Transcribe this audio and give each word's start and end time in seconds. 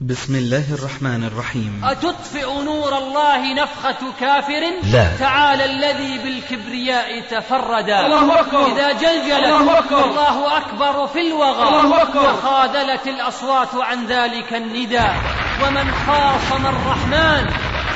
بسم 0.00 0.34
الله 0.34 0.74
الرحمن 0.74 1.24
الرحيم 1.24 1.80
أتطفئ 1.84 2.62
نور 2.64 2.98
الله 2.98 3.54
نفخة 3.54 4.12
كافر 4.20 4.62
لا. 4.92 5.16
تعالى 5.16 5.64
الذي 5.64 6.18
بالكبرياء 6.18 7.20
تفردا 7.20 8.06
الله 8.06 8.40
أكبر. 8.40 8.66
إذا 8.66 8.92
جلجلت 8.92 9.44
الله 9.44 9.78
أكبر. 9.78 10.04
الله 10.04 10.56
أكبر 10.56 11.06
في 11.06 11.20
الوغى 11.28 11.68
الله 11.68 12.02
أكبر. 12.02 12.32
وخاذلت 12.32 13.06
الأصوات 13.06 13.74
عن 13.74 14.06
ذلك 14.06 14.52
النداء 14.52 15.16
ومن 15.64 15.92
خاصم 16.06 16.66
الرحمن 16.66 17.50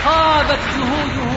خابت 0.04 0.60
جهوده 0.76 1.33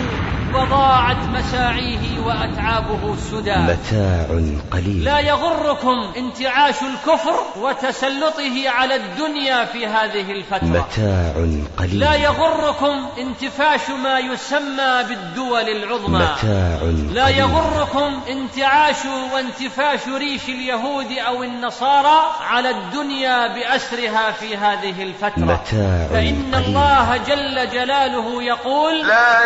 وضاعت 0.54 1.18
مساعيه 1.18 2.20
وأتعابه 2.26 3.16
سدى. 3.32 3.56
متاع 3.56 4.26
قليل. 4.72 5.04
لا 5.04 5.20
يغركم 5.20 6.12
انتعاش 6.18 6.76
الكفر 6.82 7.40
وتسلطه 7.56 8.70
على 8.70 8.96
الدنيا 8.96 9.66
في 9.66 9.88
هذه 9.88 10.32
الفترة. 10.32 10.68
متاع 10.68 11.34
قليل. 11.80 12.00
لا 12.00 12.16
يغركم 12.16 13.06
انتفاش 13.18 13.90
ما 13.90 14.20
يسمى 14.20 15.04
بالدول 15.10 15.70
العظمى. 15.70 16.20
متاع 16.20 16.80
لا 17.14 17.26
قليل. 17.26 17.40
يغركم 17.40 18.20
انتعاش 18.30 19.06
وانتفاش 19.34 20.08
ريش 20.08 20.50
اليهود 20.50 21.12
أو 21.28 21.44
النصارى 21.44 22.22
على 22.42 22.70
الدنيا 22.70 23.48
بأسرها 23.48 24.32
في 24.32 24.58
هذه 24.58 25.04
الفترة. 25.04 25.44
متاع 25.44 26.08
فإن 26.12 26.52
قليل. 26.54 26.66
الله 26.66 27.18
جل 27.18 27.70
جلاله 27.70 28.44
يقول 28.44 29.08
لا 29.08 29.46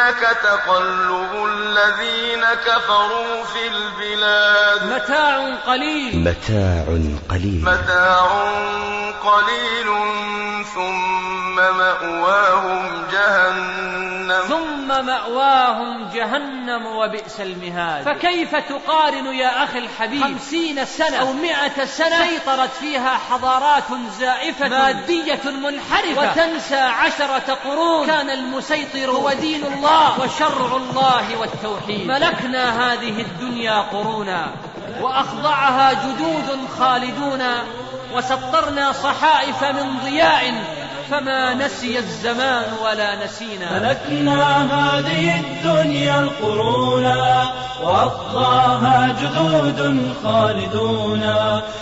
يغرنك 0.00 0.36
تقلب 0.42 1.46
الذين 1.46 2.44
كفروا 2.66 3.44
في 3.44 3.68
البلاد. 3.68 5.02
متاع 5.02 5.54
قليل. 5.66 6.18
متاع 6.18 6.84
قليل. 7.30 7.62
متاع 7.62 8.26
قليل 9.24 9.88
ثم 10.74 11.56
مأواهم 11.56 13.06
جهنم. 13.12 14.42
ثم 14.48 15.06
مأواهم 15.06 16.08
جهنم 16.14 16.86
وبئس 16.86 17.40
المهاد. 17.40 18.04
فكيف 18.04 18.56
تقارن 18.56 19.26
يا 19.26 19.64
أخي 19.64 19.78
الحبيب 19.78 20.22
خمسين 20.22 20.84
سنة. 20.84 21.16
أو 21.16 21.32
مئة 21.32 21.84
سنة؟ 21.84 22.28
سيطرت 22.28 22.70
فيها 22.80 23.18
حضارات 23.30 23.84
زائفة. 24.18 24.68
مادية 24.68 25.40
منحرفة. 25.44 26.30
وتنسى 26.30 26.76
عشرة 26.76 27.58
قرون. 27.64 28.06
كان 28.06 28.30
المسيطر 28.30 29.10
هو 29.10 29.32
دين 29.32 29.64
الله. 29.66 29.89
وشرع 30.20 30.76
الله 30.76 31.40
والتوحيد. 31.40 32.06
ملكنا 32.06 32.92
هذه 32.92 33.20
الدنيا 33.20 33.80
قرونا 33.80 34.46
وأخضعها 35.00 35.92
جدود 35.92 36.58
خالدون 36.78 37.42
وسطرنا 38.14 38.92
صحائف 38.92 39.64
من 39.64 39.98
ضياء 40.04 40.54
فما 41.10 41.54
نسي 41.54 41.98
الزمان 41.98 42.64
ولا 42.84 43.24
نسينا. 43.24 43.78
ملكنا 43.78 44.62
هذه 44.62 45.40
الدنيا 45.40 46.20
القرونا 46.20 47.50
وأخضاها 47.82 49.16
جدود 49.20 50.14
خالدون 50.24 51.34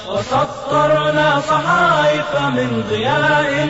وسطرنا 0.08 1.40
صحائف 1.40 2.36
من 2.36 2.84
ضياء 2.90 3.68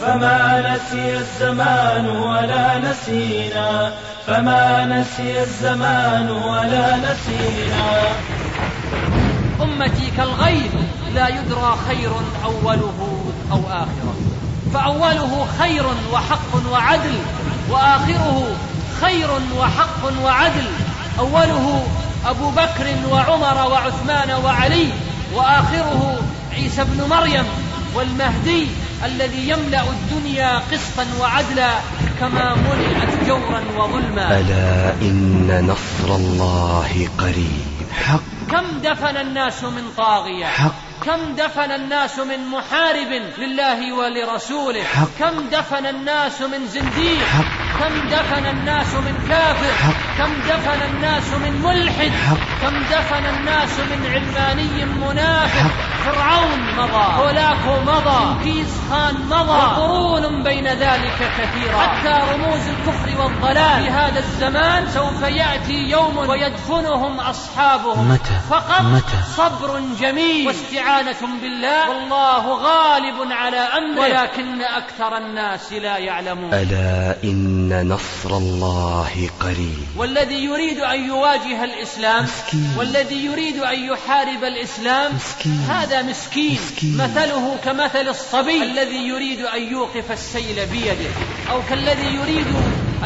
فما 0.00 0.76
نسي 0.76 1.18
الزمان 1.18 2.06
ولا 2.08 2.78
نسينا. 2.78 3.92
فما 4.26 4.84
نسي 4.84 5.40
الزمان 5.42 6.30
ولا 6.30 6.96
نسينا. 6.96 8.02
أمتي 9.62 10.10
كالغيث 10.16 10.72
لا 11.14 11.28
يدرى 11.28 11.76
خير 11.88 12.10
أوله 12.44 13.24
أو 13.52 13.60
آخره. 13.70 14.16
فأوله 14.74 15.46
خير 15.58 15.86
وحق 16.12 16.52
وعدل 16.72 17.18
وآخره 17.70 18.46
خير 19.00 19.28
وحق 19.58 20.02
وعدل. 20.24 20.66
أوله 21.18 21.86
أبو 22.26 22.50
بكر 22.50 22.86
وعمر 23.12 23.70
وعثمان 23.70 24.30
وعلي 24.44 24.88
وآخره 25.34 26.18
عيسى 26.52 26.84
بن 26.84 27.08
مريم 27.10 27.44
والمهدي 27.94 28.66
الذي 29.04 29.48
يملأ 29.48 29.82
الدنيا 29.82 30.58
قسطا 30.58 31.06
وعدلا 31.20 31.70
كما 32.20 32.54
ملئت 32.54 33.26
جورا 33.26 33.62
وظلما 33.76 34.40
ألا 34.40 34.92
إن 35.02 35.66
نصر 35.66 36.14
الله 36.14 37.08
قريب 37.18 37.90
حق 38.04 38.20
كم 38.50 38.78
دفن 38.84 39.16
الناس 39.16 39.64
من 39.64 39.92
طاغية 39.96 40.46
حق 40.46 40.86
كم 41.04 41.34
دفن 41.36 41.70
الناس 41.70 42.18
من 42.18 42.46
محارب 42.46 43.12
لله 43.38 43.92
ولرسوله 43.92 44.84
حق. 44.84 45.08
كم 45.18 45.48
دفن 45.52 45.86
الناس 45.86 46.40
من 46.40 46.66
زنديق 46.66 47.26
حق. 47.26 47.44
كم 47.78 48.08
دفن 48.08 48.46
الناس 48.46 48.94
من 48.94 49.14
كافر 49.28 49.72
حق. 49.84 50.18
كم 50.18 50.32
دفن 50.48 50.82
الناس 50.82 51.28
من 51.44 51.62
ملحد 51.64 52.10
حق. 52.10 52.36
كم 52.62 52.76
دفن 52.78 53.26
الناس 53.26 53.78
من 53.90 54.06
علماني 54.12 54.84
منافق 54.84 55.60
حق. 55.60 55.95
فرعون 56.06 56.60
مضى. 56.78 57.06
هولاكو 57.22 57.80
مضى. 57.80 58.44
كيس 58.44 58.72
خان 58.90 59.14
مضى. 59.26 59.50
وقرون 59.50 60.42
بين 60.42 60.68
ذلك 60.68 61.18
كثيرا 61.38 61.78
حتى 61.78 62.14
رموز 62.32 62.60
الكفر 62.68 63.22
والضلال. 63.22 63.84
في 63.84 63.90
هذا 63.90 64.18
الزمان 64.18 64.88
سوف 64.88 65.22
يأتي 65.22 65.90
يوم 65.90 66.18
ويدفنهم 66.18 67.20
أصحابهم. 67.20 68.10
متى؟ 68.10 68.40
فقط 68.50 68.80
متى؟ 68.80 69.18
صبر 69.36 69.80
جميل. 70.00 70.46
واستعانة 70.46 71.40
بالله. 71.42 71.90
والله 71.90 72.44
غالب 72.48 73.32
على 73.32 73.58
أمره. 73.58 74.00
ولكن 74.00 74.62
أكثر 74.62 75.16
الناس 75.16 75.72
لا 75.72 75.96
يعلمون. 75.96 76.54
ألا 76.54 77.16
إن 77.24 77.55
نصر 77.72 78.36
الله 78.36 79.30
قريب 79.40 79.86
والذي 79.96 80.44
يريد 80.44 80.78
أن 80.78 81.06
يواجه 81.06 81.64
الإسلام 81.64 82.24
مسكين. 82.24 82.74
والذي 82.78 83.24
يريد 83.24 83.56
أن 83.56 83.78
يحارب 83.84 84.44
الإسلام 84.44 85.14
مسكين. 85.14 85.66
هذا 85.68 86.02
مسكين. 86.02 86.58
مسكين. 86.66 86.96
مثله 86.96 87.56
كمثل 87.64 88.08
الصبي 88.08 88.62
الذي 88.62 89.08
يريد 89.08 89.40
أن 89.40 89.62
يوقف 89.72 90.12
السيل 90.12 90.66
بيده 90.66 91.10
أو 91.50 91.62
كالذي 91.68 92.14
يريد 92.14 92.46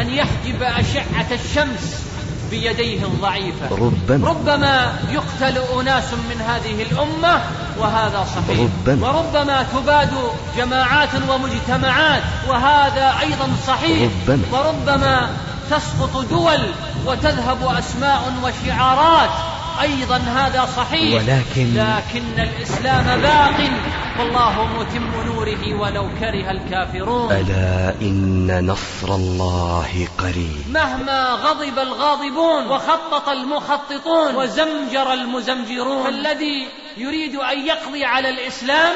أن 0.00 0.10
يحجب 0.10 0.62
أشعة 0.62 1.28
الشمس 1.32 2.09
بيديه 2.50 3.04
الضعيفة. 3.04 3.68
ربما. 3.70 4.28
ربما 4.28 4.92
يقتل 5.10 5.58
أناس 5.80 6.12
من 6.12 6.40
هذه 6.48 6.82
الأمة 6.82 7.42
وهذا 7.78 8.26
صحيح. 8.36 8.60
ربما. 8.60 9.08
وربما 9.08 9.62
تباد 9.62 10.10
جماعات 10.56 11.08
ومجتمعات 11.28 12.22
وهذا 12.48 13.14
أيضا 13.20 13.48
صحيح. 13.66 14.10
ربما. 14.28 14.42
وربما 14.52 15.30
تسقط 15.70 16.24
دول 16.30 16.60
وتذهب 17.06 17.74
أسماء 17.78 18.32
وشعارات. 18.42 19.30
أيضا 19.80 20.16
هذا 20.16 20.68
صحيح 20.76 21.14
ولكن- 21.22 21.74
لكن 21.74 22.40
الإسلام 22.42 23.20
باق. 23.20 23.70
والله 24.18 24.64
متم 24.78 25.10
نوره 25.26 25.74
ولو 25.80 26.08
كره 26.20 26.50
الكافرون. 26.50 27.32
ألا 27.32 27.94
إن 28.02 28.66
نصر 28.66 29.14
الله 29.14 30.08
قريب. 30.18 30.64
مهما 30.70 31.30
غضب 31.30 31.78
الغاضبون 31.78 32.66
وخطط 32.66 33.28
المخططون 33.28 34.34
وزمجر 34.34 35.12
المزمجرون 35.12 36.04
فالذي 36.04 36.68
يريد 36.96 37.34
أن 37.34 37.66
يقضي 37.66 38.04
على 38.04 38.28
الإسلام 38.30 38.92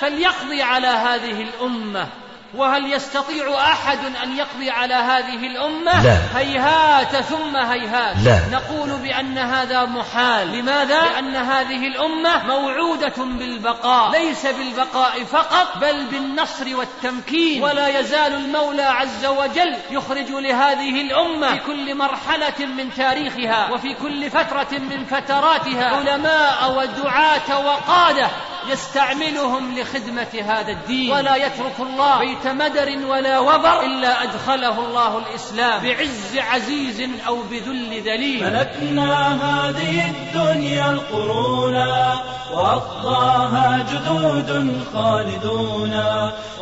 فليقضي 0.00 0.62
على 0.62 0.86
هذه 0.86 1.42
الأمة. 1.42 2.08
وهل 2.56 2.92
يستطيع 2.92 3.54
أحد 3.60 3.98
أن 4.22 4.36
يقضي 4.36 4.70
على 4.70 4.94
هذه 4.94 5.46
الأمة؟ 5.46 6.04
لا. 6.04 6.18
هيهات 6.34 7.16
ثم 7.16 7.56
هيهات. 7.56 8.16
لا. 8.24 8.40
نقول 8.52 8.90
بأن 8.90 9.38
هذا 9.38 9.84
محال. 9.84 10.58
لماذا؟ 10.58 11.00
لأن 11.00 11.36
هذه 11.36 11.86
الأمة 11.86 12.46
موعودة 12.46 13.14
بالبقاء. 13.18 14.10
ليس 14.10 14.46
بالبقاء 14.46 15.24
فقط 15.24 15.78
بل 15.80 16.06
بالنصر 16.06 16.76
والتمكين. 16.76 17.62
ولا 17.62 18.00
يزال 18.00 18.34
المولى 18.34 18.82
عز 18.82 19.26
وجل 19.26 19.76
يخرج 19.90 20.30
لهذه 20.30 21.00
الأمة 21.00 21.50
في 21.52 21.58
كل 21.58 21.94
مرحلة 21.94 22.66
من 22.66 22.94
تاريخها 22.94 23.70
وفي 23.72 23.94
كل 23.94 24.30
فترة 24.30 24.78
من 24.78 25.04
فتراتها. 25.04 25.96
علماء 25.96 26.78
ودعاة 26.78 27.66
وقادة 27.66 28.28
يستعملهم 28.68 29.78
لخدمة 29.78 30.44
هذا 30.48 30.72
الدين. 30.72 31.12
ولا 31.12 31.36
يترك 31.36 31.80
الله 31.80 32.18
بيت 32.18 32.45
مدر 32.46 33.06
ولا 33.06 33.38
وبر 33.38 33.80
إلا 33.80 34.22
أدخله 34.22 34.86
الله 34.86 35.18
الإسلام 35.18 35.82
بعز 35.82 36.36
عزيز 36.36 37.00
أو 37.26 37.42
بذل 37.50 38.02
ذليل. 38.04 38.44
ملكنا 38.44 39.34
هذه 39.34 40.10
الدنيا 40.10 40.90
القرونا 40.90 42.14
وأقضاها 42.52 43.86
جدود 43.92 44.80
خالدون 44.92 46.02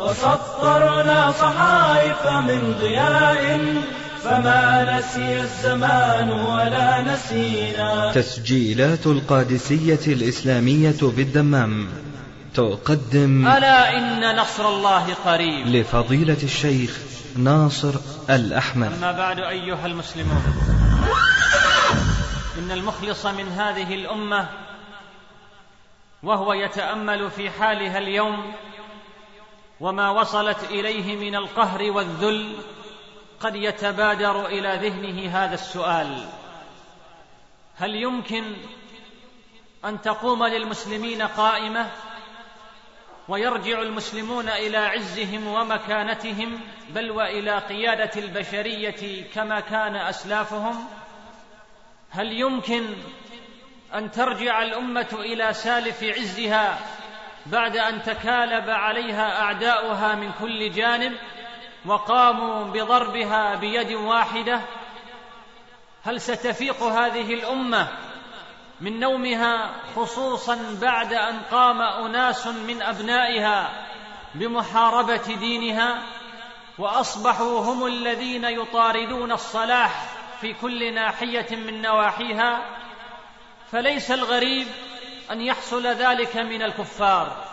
وسطرنا 0.01 1.31
صحائف 1.31 2.27
من 2.27 2.75
ضياء 2.81 3.59
فما 4.23 4.97
نسي 4.99 5.41
الزمان 5.41 6.29
ولا 6.31 7.01
نسينا. 7.01 8.11
تسجيلات 8.15 9.07
القادسية 9.07 10.13
الإسلامية 10.13 10.95
بالدمام. 11.01 11.87
تقدم 12.55 13.47
ألا 13.47 13.97
إن 13.97 14.35
نصر 14.35 14.69
الله 14.69 15.13
قريب. 15.13 15.67
لفضيلة 15.67 16.37
الشيخ 16.43 16.99
ناصر 17.35 17.93
الأحمد 18.29 18.93
أما 18.93 19.11
بعد 19.11 19.39
أيها 19.39 19.85
المسلمون 19.85 20.43
إن 22.57 22.71
المخلص 22.71 23.25
من 23.25 23.47
هذه 23.47 23.95
الأمة 23.95 24.49
وهو 26.23 26.53
يتأمل 26.53 27.31
في 27.31 27.49
حالها 27.49 27.97
اليوم 27.97 28.53
وما 29.79 30.09
وصلت 30.09 30.63
إليه 30.63 31.15
من 31.15 31.35
القهر 31.35 31.91
والذل 31.91 32.55
قد 33.39 33.55
يتبادر 33.55 34.45
إلى 34.45 34.89
ذهنه 34.89 35.37
هذا 35.37 35.53
السؤال. 35.53 36.25
هل 37.77 37.95
يمكن 37.95 38.43
أن 39.85 40.01
تقوم 40.01 40.45
للمسلمين 40.45 41.21
قائمة؟ 41.21 41.91
ويرجع 43.27 43.81
المسلمون 43.81 44.49
إلى 44.49 44.77
عزهم 44.77 45.47
ومكانتهم 45.47 46.59
بل 46.89 47.11
وإلى 47.11 47.57
قيادة 47.57 48.11
البشرية 48.21 49.23
كما 49.33 49.59
كان 49.59 49.95
أسلافهم. 49.95 50.87
هل 52.11 52.31
يمكن 52.31 52.95
أن 53.93 54.11
ترجع 54.11 54.61
الأمة 54.61 55.07
إلى 55.13 55.53
سالف 55.53 56.03
عزها 56.03 56.79
بعد 57.45 57.77
أن 57.77 58.03
تكالب 58.03 58.69
عليها 58.69 59.41
أعداؤها 59.41 60.15
من 60.15 60.31
كل 60.31 60.71
جانب 60.71 61.13
وقاموا 61.85 62.63
بضربها 62.63 63.55
بيد 63.55 63.91
واحدة؟ 63.91 64.61
هل 66.03 66.21
ستفيق 66.21 66.83
هذه 66.83 67.33
الأمة 67.33 67.87
من 68.81 68.99
نومها 68.99 69.71
خصوصا 69.95 70.77
بعد 70.81 71.13
أن 71.13 71.39
قام 71.51 71.81
أناس 71.81 72.47
من 72.47 72.81
أبنائها 72.81 73.85
بمحاربة 74.35 75.35
دينها 75.39 76.03
وأصبحوا 76.77 77.59
هم 77.59 77.85
الذين 77.85 78.43
يطاردون 78.43 79.31
الصلاح 79.31 80.05
في 80.41 80.53
كل 80.53 80.93
ناحية 80.93 81.55
من 81.55 81.81
نواحيها 81.81 82.61
فليس 83.71 84.11
الغريب 84.11 84.67
أن 85.31 85.41
يحصل 85.41 85.87
ذلك 85.87 86.37
من 86.37 86.61
الكفار 86.61 87.45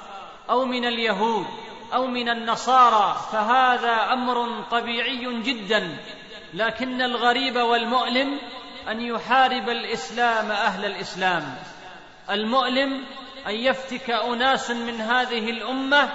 أو 0.51 0.65
من 0.65 0.85
اليهود 0.85 1.47
أو 1.95 2.07
من 2.07 2.29
النصارى 2.29 3.17
فهذا 3.33 4.13
أمر 4.13 4.65
طبيعي 4.71 5.43
جدا 5.43 5.97
لكن 6.55 7.03
الغريب 7.03 7.57
والمؤلم 7.57 8.39
أن 8.89 9.01
يحارب 9.01 9.69
الإسلام 9.69 10.51
أهل 10.51 10.85
الإسلام. 10.85 11.55
المؤلم 12.31 13.05
أن 13.47 13.55
يفتك 13.55 14.11
أناس 14.11 14.71
من 14.71 15.01
هذه 15.01 15.51
الأمة 15.51 16.09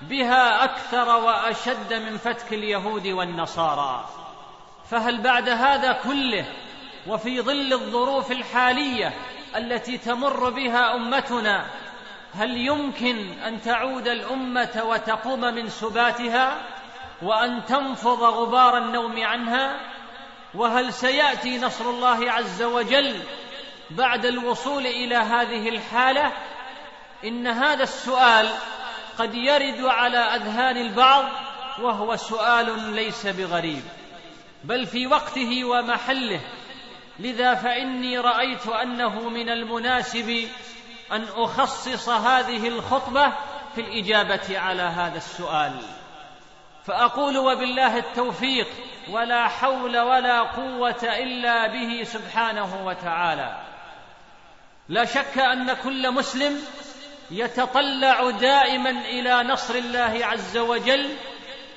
بها 0.00 0.64
أكثر 0.64 1.08
وأشد 1.08 1.92
من 1.92 2.16
فتك 2.16 2.52
اليهود 2.52 3.06
والنصارى. 3.06 4.08
فهل 4.90 5.20
بعد 5.20 5.48
هذا 5.48 5.92
كله 5.92 6.44
وفي 7.06 7.40
ظل 7.40 7.72
الظروف 7.72 8.32
الحالية 8.32 9.12
التي 9.56 9.98
تمر 9.98 10.50
بها 10.50 10.94
أمتنا 10.94 11.66
هل 12.34 12.56
يمكن 12.56 13.38
أن 13.38 13.62
تعود 13.62 14.08
الأمة 14.08 14.82
وتقوم 14.84 15.40
من 15.40 15.68
سباتها 15.68 16.56
وأن 17.22 17.64
تنفض 17.64 18.22
غبار 18.22 18.78
النوم 18.78 19.22
عنها؟ 19.22 19.80
وهل 20.56 20.92
سيأتي 20.92 21.58
نصر 21.58 21.90
الله 21.90 22.30
عز 22.32 22.62
وجل 22.62 23.22
بعد 23.90 24.26
الوصول 24.26 24.86
إلى 24.86 25.14
هذه 25.14 25.68
الحالة؟ 25.68 26.32
إن 27.24 27.46
هذا 27.46 27.82
السؤال 27.82 28.48
قد 29.18 29.34
يرد 29.34 29.80
على 29.80 30.18
أذهان 30.18 30.76
البعض 30.76 31.24
وهو 31.78 32.16
سؤال 32.16 32.94
ليس 32.94 33.26
بغريب 33.26 33.82
بل 34.64 34.86
في 34.86 35.06
وقته 35.06 35.64
ومحله. 35.64 36.40
لذا 37.18 37.54
فإني 37.54 38.18
رأيت 38.18 38.66
أنه 38.66 39.28
من 39.28 39.48
المناسب 39.48 40.48
أن 41.12 41.26
أخصص 41.34 42.08
هذه 42.08 42.68
الخطبة 42.68 43.32
في 43.74 43.80
الإجابة 43.80 44.58
على 44.58 44.82
هذا 44.82 45.16
السؤال. 45.16 45.95
فأقول 46.86 47.38
وبالله 47.38 47.98
التوفيق 47.98 48.66
ولا 49.10 49.48
حول 49.48 49.98
ولا 49.98 50.40
قوة 50.40 51.02
إلا 51.02 51.66
به 51.66 52.04
سبحانه 52.04 52.86
وتعالى. 52.86 53.56
لا 54.88 55.04
شك 55.04 55.38
أن 55.38 55.72
كل 55.72 56.10
مسلم 56.10 56.62
يتطلع 57.30 58.30
دائما 58.30 58.90
إلى 58.90 59.42
نصر 59.42 59.74
الله 59.74 60.18
عز 60.22 60.58
وجل 60.58 61.16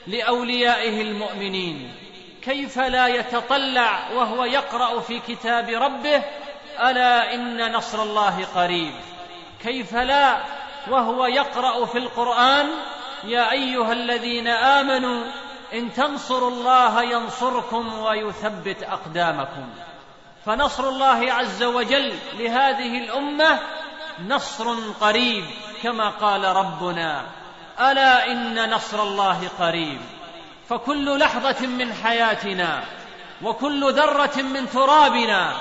لأوليائه 0.07 1.01
المؤمنين. 1.01 1.95
كيف 2.41 2.79
لا 2.79 3.07
يتطلع 3.07 4.11
وهو 4.11 4.45
يقرأ 4.45 4.99
في 4.99 5.19
كتاب 5.19 5.69
ربه 5.69 6.23
ألا 6.79 7.33
إن 7.33 7.71
نصر 7.71 8.03
الله 8.03 8.45
قريب؟ 8.55 8.93
كيف 9.63 9.95
لا 9.95 10.37
وهو 10.87 11.25
يقرأ 11.25 11.85
في 11.85 11.97
القرآن 11.97 12.69
يا 13.23 13.51
أيها 13.51 13.93
الذين 13.93 14.47
آمنوا 14.47 15.23
إن 15.73 15.93
تنصروا 15.93 16.49
الله 16.49 17.03
ينصركم 17.03 17.99
ويثبت 17.99 18.83
أقدامكم. 18.83 19.69
فنصر 20.45 20.89
الله 20.89 21.33
عز 21.33 21.63
وجل 21.63 22.13
لهذه 22.33 22.97
الأمة 22.97 23.59
نصر 24.27 24.75
قريب 25.01 25.45
كما 25.83 26.09
قال 26.09 26.43
ربنا 26.43 27.25
ألا 27.79 28.31
إن 28.31 28.69
نصر 28.69 29.03
الله 29.03 29.49
قريب. 29.59 30.01
فكل 30.69 31.19
لحظة 31.19 31.67
من 31.67 31.93
حياتنا 31.93 32.83
وكل 33.41 33.93
ذرة 33.93 34.41
من 34.41 34.69
ترابنا 34.69 35.53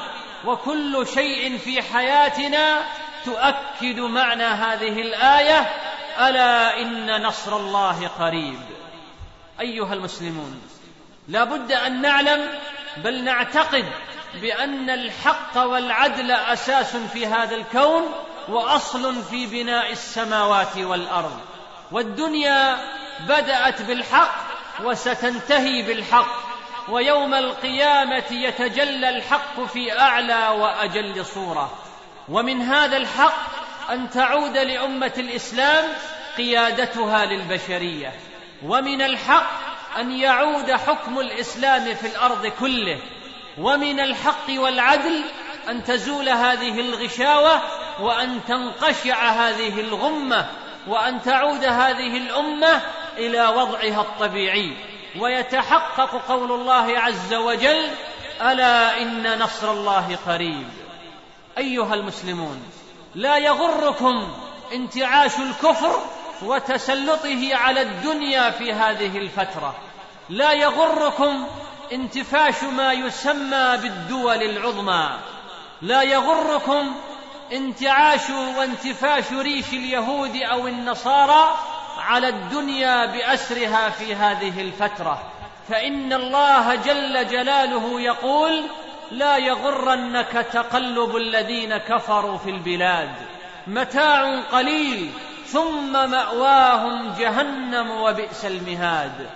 وكل 0.44 1.06
شيء 1.14 1.58
في 1.58 1.82
حياتنا 1.82 2.82
تؤكد 3.25 4.00
معنى 4.00 4.44
هذه 4.44 5.00
الآية 5.02 5.88
ألا 6.19 6.82
إن 6.82 7.23
نصر 7.23 7.56
الله 7.56 8.11
قريب. 8.19 8.61
أيها 9.61 9.94
المسلمون 9.94 10.62
لا 11.29 11.44
بد 11.44 11.73
أن 11.73 12.03
نعلم 12.03 12.49
بل 12.97 13.25
نعتقد 13.25 13.85
بأن 14.35 14.91
الحق 14.91 15.59
والعدل 15.59 16.31
أساس 16.31 16.97
في 16.97 17.26
هذا 17.26 17.55
الكون 17.56 18.03
وأصل 18.49 19.23
في 19.23 19.47
بناء 19.47 19.93
السماوات 19.93 20.76
والأرض. 20.76 21.41
والدنيا 21.93 22.76
بدأت 23.20 23.82
بالحق 23.82 24.34
وستنتهي 24.84 25.82
بالحق 25.82 26.48
ويوم 26.89 27.34
القيامة 27.34 28.25
يتجلى 28.31 29.08
الحق 29.08 29.60
في 29.60 29.98
أعلى 29.98 30.48
وأجل 30.48 31.27
صورة. 31.27 31.79
ومن 32.29 32.63
هذا 32.63 32.96
الحق 32.96 33.69
أن 33.91 34.11
تعود 34.11 34.57
لأمة 34.57 35.13
الإسلام 35.19 35.85
قيادتها 36.37 37.25
للبشرية 37.25 38.13
ومن 38.63 39.03
الحق 39.03 39.51
أن 39.99 40.13
يعود 40.13 40.71
حكم 40.71 41.19
الإسلام 41.21 41.95
في 41.95 42.07
الأرض 42.07 42.47
كله 42.47 43.01
ومن 43.59 44.01
الحق 44.01 44.51
والعدل 44.51 45.25
أن 45.69 45.85
تزول 45.85 46.29
هذه 46.29 46.81
الغشاوة 46.81 47.63
وأن 48.01 48.41
تنقشع 48.49 49.31
هذه 49.31 49.81
الغمة 49.81 50.47
وأن 50.89 51.23
تعود 51.23 51.65
هذه 51.65 52.17
الأمة 52.17 52.83
إلى 53.17 53.47
وضعها 53.47 54.01
الطبيعي. 54.01 54.77
ويتحقق 55.21 56.23
قول 56.29 56.53
الله 56.53 56.99
عز 56.99 57.35
وجل 57.35 57.89
ألا 58.43 59.03
إن 59.03 59.39
نصر 59.39 59.73
الله 59.73 60.19
قريب. 60.27 60.69
أيها 61.59 61.95
المسلمون 61.95 62.63
لا 63.19 63.37
يغركم 63.37 64.29
انتعاش 64.72 65.39
الكفر 65.39 66.03
وتسلطه 66.43 67.56
على 67.56 67.82
الدنيا 67.82 68.51
في 68.51 68.72
هذه 68.72 69.19
الفترة. 69.19 69.75
لا 70.29 70.53
يغركم 70.53 71.46
انتفاش 71.93 72.63
ما 72.63 72.93
يسمى 72.93 73.77
بالدول 73.82 74.43
العظمى. 74.43 75.10
لا 75.82 76.03
يغركم 76.03 76.94
انتعاش 77.53 78.31
وانتفاش 78.31 79.32
ريش 79.32 79.69
اليهود 79.72 80.37
أو 80.37 80.69
النصارى 80.69 81.58
على 81.98 82.29
الدنيا 82.29 83.06
بأسرها 83.06 83.89
في 83.91 84.15
هذه 84.15 84.60
الفترة. 84.60 85.22
فإن 85.69 86.13
الله 86.13 86.75
جل 86.75 87.29
جلاله 87.29 88.01
يقول 88.01 88.65
لا 89.10 89.36
يغرنك 89.36 90.46
تقلب 90.53 91.17
الذين 91.17 91.77
كفروا 91.77 92.38
في 92.38 92.50
البلاد. 92.50 93.10
متاع 93.67 94.41
قليل 94.41 95.10
ثم 95.46 96.10
مأواهم 96.10 97.15
جهنم 97.19 97.91
وبئس 97.91 98.44
المهاد. 98.44 99.31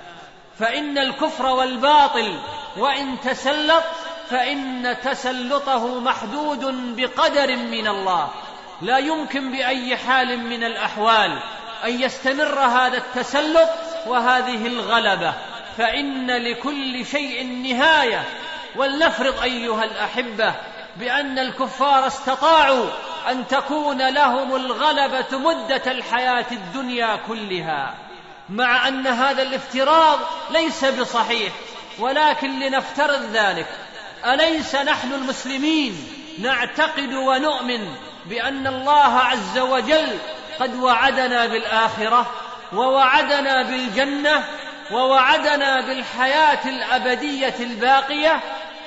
فإن 0.59 0.99
الكفر 0.99 1.47
والباطل 1.47 2.39
وإن 2.77 3.21
تسلط 3.21 3.85
فإن 4.31 4.97
تسلطه 5.05 6.01
محدود 6.01 6.65
بقدر 6.97 7.57
من 7.57 7.89
الله. 7.89 8.29
لا 8.83 8.99
يمكن 8.99 9.53
بأي 9.53 9.97
حال 9.97 10.39
من 10.39 10.65
الأحوال 10.65 11.39
أن 11.85 12.01
يستمر 12.01 12.59
هذا 12.59 12.97
التسلط 12.97 13.69
وهذه 14.07 14.67
الغلبة. 14.67 15.35
فإن 15.79 16.31
لكل 16.31 17.07
شيء 17.07 17.47
نهاية. 17.47 18.25
ولنفرض 18.77 19.43
أيها 19.43 19.85
الأحبة 19.85 20.55
بأن 20.97 21.39
الكفار 21.39 22.07
استطاعوا 22.07 22.87
أن 23.31 23.47
تكون 23.47 24.09
لهم 24.09 24.57
الغلبة 24.57 25.39
مدة 25.39 25.93
الحياة 25.93 26.47
الدنيا 26.53 27.17
كلها 27.29 27.95
مع 28.49 28.89
أن 28.89 29.07
هذا 29.07 29.43
الافتراض 29.43 30.19
ليس 30.51 30.85
بصحيح 30.85 31.53
ولكن 31.99 32.59
لنفترض 32.59 33.23
ذلك. 33.33 33.67
أليس 34.27 34.75
نحن 34.75 35.13
المسلمين 35.13 36.09
نعتقد 36.39 37.15
ونؤمن 37.15 37.95
بأن 38.27 38.67
الله 38.67 39.19
عز 39.19 39.59
وجل 39.59 40.19
قد 40.61 40.75
وعدنا 40.75 41.47
بالآخرة 41.47 42.27
ووعدنا 42.73 43.63
بالجنة 43.63 44.45
ووعدنا 44.93 45.81
بالحياة 45.81 46.69
الأبدية 46.69 47.55
الباقية؟ 47.61 48.41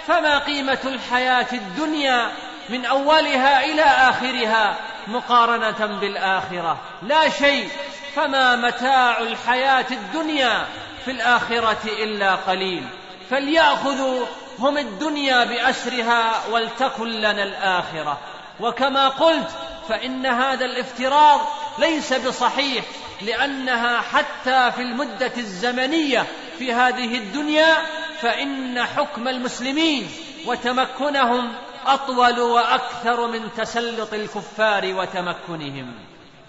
فما 0.07 0.39
قيمة 0.39 0.79
الحياة 0.85 1.47
الدنيا 1.53 2.31
من 2.69 2.85
أولها 2.85 3.65
إلى 3.65 3.81
آخرها 3.83 4.75
مقارنة 5.07 5.85
بالآخرة؟ 5.85 6.77
لا 7.01 7.29
شيء. 7.29 7.69
فما 8.15 8.55
متاع 8.55 9.17
الحياة 9.17 9.85
الدنيا 9.91 10.65
في 11.05 11.11
الآخرة 11.11 11.83
إلا 12.03 12.35
قليل. 12.35 12.83
فليأخذوا 13.29 14.25
هم 14.59 14.77
الدنيا 14.77 15.43
بأسرها 15.43 16.47
ولتكن 16.51 17.07
لنا 17.07 17.43
الآخرة. 17.43 18.17
وكما 18.59 19.09
قلت 19.09 19.49
فإن 19.89 20.25
هذا 20.25 20.65
الافتراض 20.65 21.39
ليس 21.79 22.13
بصحيح 22.13 22.85
لأنها 23.21 24.01
حتى 24.01 24.71
في 24.75 24.81
المدة 24.81 25.31
الزمنية 25.37 26.25
في 26.59 26.73
هذه 26.73 27.17
الدنيا 27.17 27.77
فإن 28.21 28.83
حكم 28.83 29.27
المسلمين 29.27 30.09
وتمكنهم 30.45 31.53
أطول 31.85 32.39
وأكثر 32.39 33.27
من 33.27 33.49
تسلط 33.57 34.13
الكفار 34.13 34.93
وتمكنهم. 34.95 35.93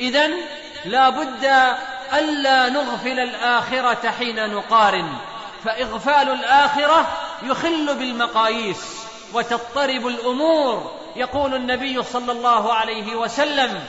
اذا 0.00 0.30
لا 0.84 1.08
بد 1.08 1.44
ألا 2.12 2.68
نغفل 2.68 3.18
الآخرة 3.18 4.10
حين 4.10 4.50
نقارن 4.54 5.12
فإغفال 5.64 6.28
الآخرة 6.30 7.06
يخل 7.42 7.94
بالمقاييس 7.94 9.06
وتضطرب 9.34 10.06
الأمور. 10.06 10.96
يقول 11.16 11.54
النبي 11.54 12.02
صلى 12.02 12.32
الله 12.32 12.74
عليه 12.74 13.16
وسلم 13.16 13.84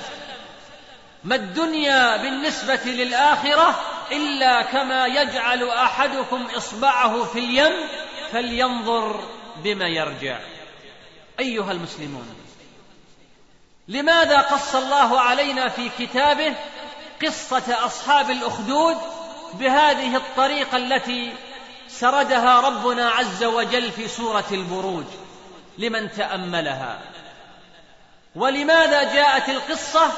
ما 1.24 1.36
الدنيا 1.36 2.18
بالنسبة 2.18 2.80
للآخرة 2.86 3.80
إلا 4.12 4.62
كما 4.62 5.06
يجعل 5.06 5.70
أحدكم 5.70 6.48
إصبعه 6.58 7.24
في 7.24 7.40
اليم 7.40 7.74
فلينظر 8.32 9.20
بما 9.64 9.88
يرجع. 9.88 10.40
أيها 11.40 11.72
المسلمون 11.72 12.36
لماذا 13.88 14.38
قص 14.38 14.76
الله 14.76 15.20
علينا 15.20 15.70
في 15.70 15.90
كتابه 16.00 16.56
قصة 17.22 17.86
أصحاب 17.86 18.30
الأخدود 18.30 18.98
بهذه 19.54 20.16
الطريقة 20.16 20.78
التي 20.78 21.34
سردها 21.88 22.60
ربنا 22.60 23.10
عز 23.10 23.44
وجل 23.44 23.92
في 23.92 24.08
سورة 24.08 24.46
البروج؟ 24.52 25.06
لمن 25.78 26.12
تأملها. 26.12 27.00
ولماذا 28.36 29.14
جاءت 29.14 29.50
القصة 29.50 30.12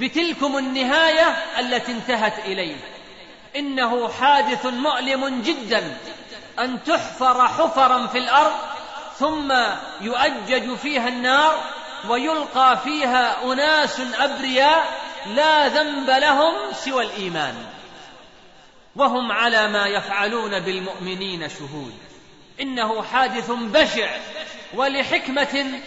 بتلكم 0.00 0.58
النهاية 0.58 1.36
التي 1.58 1.92
انتهت 1.92 2.38
إليه. 2.38 2.76
إنه 3.56 4.08
حادث 4.08 4.66
مؤلم 4.66 5.42
جدا 5.42 5.96
أن 6.58 6.84
تحفر 6.84 7.48
حفرا 7.48 8.06
في 8.06 8.18
الأرض 8.18 8.54
ثم 9.18 9.52
يؤجج 10.00 10.76
فيها 10.76 11.08
النار 11.08 11.62
ويلقى 12.08 12.78
فيها 12.84 13.52
أناس 13.52 14.00
أبرياء 14.18 15.00
لا 15.26 15.68
ذنب 15.68 16.10
لهم 16.10 16.54
سوى 16.72 17.04
الإيمان. 17.04 17.54
وهم 18.96 19.32
على 19.32 19.68
ما 19.68 19.86
يفعلون 19.86 20.60
بالمؤمنين 20.60 21.48
شهود. 21.48 21.94
إنه 22.60 23.02
حادث 23.02 23.50
بشع 23.50 24.10
ولحكمة 24.74 25.80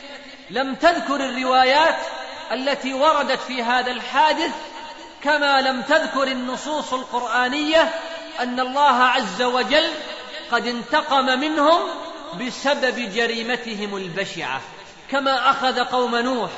لم 0.50 0.76
تذكر 0.76 1.16
الروايات 1.16 1.98
التي 2.52 2.94
وردت 2.94 3.40
في 3.42 3.64
هذا 3.64 3.92
الحادث 3.92 4.52
كما 5.24 5.62
لم 5.62 5.82
تذكر 5.82 6.24
النصوص 6.24 6.94
القرآنية 6.94 7.94
أن 8.40 8.60
الله 8.60 9.04
عز 9.04 9.42
وجل 9.42 9.90
قد 10.52 10.68
انتقم 10.68 11.26
منهم 11.26 11.80
بسبب 12.42 12.96
جريمتهم 12.96 13.96
البشعة 13.98 14.62
كما 15.12 15.50
أخذ 15.50 15.80
قوم 15.80 16.16
نوح 16.16 16.50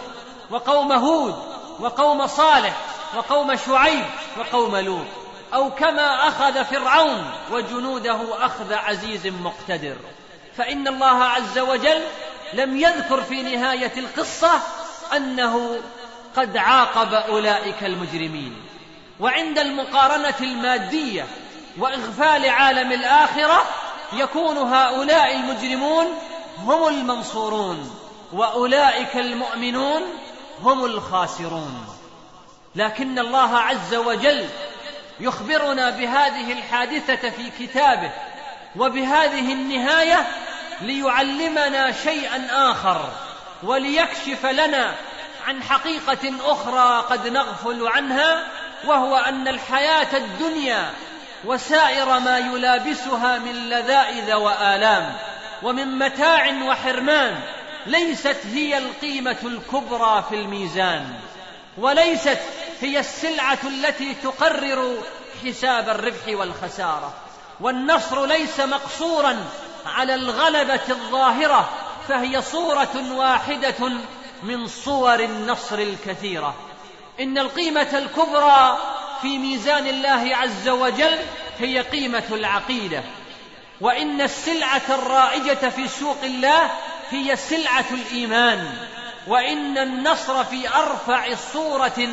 وقوم 0.49 0.91
هود 0.91 1.35
وقوم 1.79 2.27
صالح 2.27 2.77
وقوم 3.15 3.55
شعيب 3.55 4.05
وقوم 4.37 4.75
لوط 4.75 5.05
أو 5.53 5.71
كما 5.71 6.27
أخذ 6.27 6.63
فرعون 6.65 7.31
وجنوده 7.51 8.45
أخذ 8.45 8.73
عزيز 8.73 9.27
مقتدر. 9.27 9.95
فإن 10.57 10.87
الله 10.87 11.23
عز 11.23 11.59
وجل 11.59 12.01
لم 12.53 12.77
يذكر 12.77 13.21
في 13.21 13.41
نهاية 13.41 13.91
القصة 13.97 14.61
أنه 15.13 15.79
قد 16.35 16.57
عاقب 16.57 17.13
أولئك 17.13 17.83
المجرمين. 17.83 18.55
وعند 19.19 19.59
المقارنة 19.59 20.35
المادية 20.41 21.25
وإغفال 21.77 22.49
عالم 22.49 22.91
الآخرة 22.91 23.63
يكون 24.13 24.57
هؤلاء 24.57 25.35
المجرمون 25.35 26.05
هم 26.57 26.87
المنصورون 26.87 27.95
وأولئك 28.33 29.17
المؤمنون 29.17 30.01
هم 30.61 30.85
الخاسرون. 30.85 31.87
لكن 32.75 33.19
الله 33.19 33.57
عز 33.57 33.95
وجل 33.95 34.47
يخبرنا 35.19 35.89
بهذه 35.89 36.51
الحادثة 36.51 37.29
في 37.29 37.49
كتابه 37.59 38.11
وبهذه 38.75 39.53
النهاية 39.53 40.27
ليعلمنا 40.81 41.91
شيئا 41.91 42.71
آخر. 42.71 43.09
وليكشف 43.63 44.45
لنا 44.45 44.95
عن 45.47 45.63
حقيقة 45.63 46.33
أخرى 46.45 47.05
قد 47.09 47.27
نغفل 47.27 47.87
عنها 47.87 48.43
وهو 48.85 49.15
أن 49.15 49.47
الحياة 49.47 50.17
الدنيا 50.17 50.91
وسائر 51.45 52.19
ما 52.19 52.37
يلابسها 52.37 53.37
من 53.37 53.69
لذائذ 53.69 54.33
وآلام 54.33 55.15
ومن 55.63 55.99
متاع 55.99 56.63
وحرمان 56.67 57.39
ليست 57.85 58.37
هي 58.53 58.77
القيمة 58.77 59.37
الكبرى 59.43 60.23
في 60.29 60.35
الميزان 60.35 61.13
وليست 61.77 62.39
هي 62.81 62.99
السلعة 62.99 63.59
التي 63.63 64.13
تقرر 64.13 64.97
حساب 65.45 65.89
الربح 65.89 66.27
والخسارة 66.27 67.13
والنصر 67.59 68.25
ليس 68.25 68.59
مقصورا 68.59 69.45
على 69.85 70.15
الغلبة 70.15 70.81
الظاهرة 70.89 71.69
فهي 72.07 72.41
صورة 72.41 73.13
واحدة 73.13 73.91
من 74.43 74.67
صور 74.67 75.19
النصر 75.19 75.79
الكثيرة. 75.79 76.55
إن 77.19 77.37
القيمة 77.37 77.97
الكبرى 77.97 78.77
في 79.21 79.37
ميزان 79.37 79.87
الله 79.87 80.35
عز 80.35 80.69
وجل 80.69 81.17
هي 81.59 81.81
قيمة 81.81 82.23
العقيدة. 82.31 83.03
وإن 83.81 84.21
السلعة 84.21 84.81
الرائجة 84.89 85.69
في 85.69 85.87
سوق 85.87 86.17
الله 86.23 86.71
هي 87.09 87.35
سلعة 87.35 87.85
الإيمان. 87.91 88.77
وإن 89.27 89.77
النصر 89.77 90.43
في 90.43 90.69
أرفع 90.69 91.35
صورة 91.53 92.07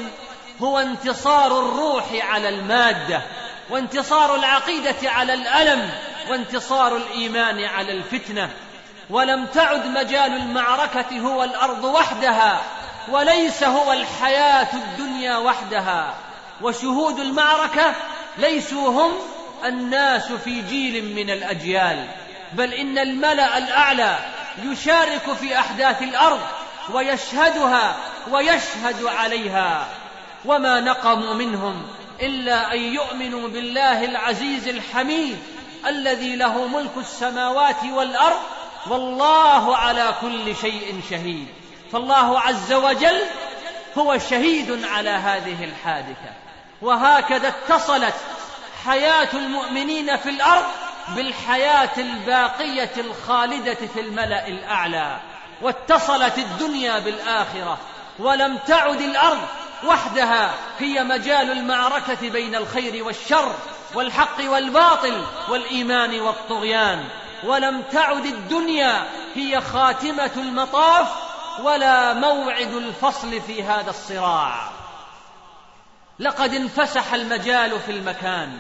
هو 0.63 0.79
انتصار 0.79 1.59
الروح 1.59 2.05
على 2.13 2.49
المادة 2.49 3.23
وانتصار 3.71 4.35
العقيدة 4.35 5.11
على 5.11 5.35
الألم 5.35 5.91
وانتصار 6.31 6.97
الإيمان 6.97 7.65
على 7.65 7.93
الفتنة. 7.93 8.51
ولم 9.11 9.47
تعد 9.47 9.87
مجال 9.87 10.37
المعركة 10.37 11.21
هو 11.21 11.45
الأرض 11.45 11.85
وحدها 11.85 12.61
وليس 13.09 13.65
هو 13.65 13.93
الحياة 13.93 14.69
الدنيا 14.75 15.37
وحدها. 15.37 16.15
وشهود 16.63 17.19
المعركة 17.19 17.95
ليسوا 18.39 18.89
هم 18.89 19.13
الناس 19.65 20.33
في 20.33 20.63
جيل 20.63 21.15
من 21.15 21.31
الأجيال 21.31 22.07
بل 22.53 22.75
إن 22.75 22.99
الملأ 22.99 23.59
الأعلى 23.59 24.19
يشارك 24.63 25.33
في 25.41 25.59
أحداث 25.59 26.03
الأرض 26.03 26.41
ويشهدها 26.93 27.97
ويشهد 28.31 29.05
عليها. 29.05 29.87
وما 30.45 30.81
نقموا 30.81 31.35
منهم 31.35 31.87
إلا 32.23 32.73
أن 32.73 32.79
يؤمنوا 32.79 33.49
بالله 33.49 34.05
العزيز 34.05 34.69
الحميد 34.69 35.39
الذي 35.87 36.37
له 36.37 36.67
ملك 36.67 36.91
السماوات 36.97 37.85
والأرض 37.85 38.41
والله 38.87 39.77
على 39.77 40.15
كل 40.21 40.57
شيء 40.57 41.01
شهيد. 41.11 41.49
فالله 41.93 42.41
عز 42.41 42.73
وجل 42.73 43.21
هو 43.99 44.19
شهيد 44.19 44.85
على 44.85 45.11
هذه 45.11 45.65
الحادثة. 45.65 46.33
وهكذا 46.83 47.49
اتصلت 47.49 48.15
حياة 48.85 49.29
المؤمنين 49.35 50.17
في 50.17 50.31
الأرض 50.31 50.65
بالحياة 51.09 51.91
الباقية 51.99 52.93
الخالدة 52.99 53.75
في 53.75 54.01
الملأ 54.01 54.49
الأعلى. 54.49 55.21
واتصلت 55.63 56.39
الدنيا 56.39 56.99
بالآخرة. 56.99 57.79
ولم 58.19 58.59
تعد 58.67 59.01
الأرض 59.01 59.41
وحدها 59.85 60.55
هي 60.79 61.05
مجال 61.05 61.51
المعركة 61.51 62.31
بين 62.31 62.55
الخير 62.55 63.05
والشر 63.05 63.53
والحق 63.95 64.51
والباطل 64.51 65.25
والإيمان 65.49 66.21
والطغيان. 66.21 67.05
ولم 67.45 67.83
تعد 67.93 68.27
الدنيا 68.27 69.05
هي 69.35 69.61
خاتمة 69.61 70.31
المطاف 70.37 71.09
ولا 71.63 72.13
موعد 72.15 72.75
الفصل 72.75 73.41
في 73.41 73.63
هذا 73.63 73.91
الصراع. 73.91 74.69
لقد 76.19 76.55
انفسح 76.55 77.15
المجال 77.15 77.81
في 77.81 77.93
المكان 77.93 78.59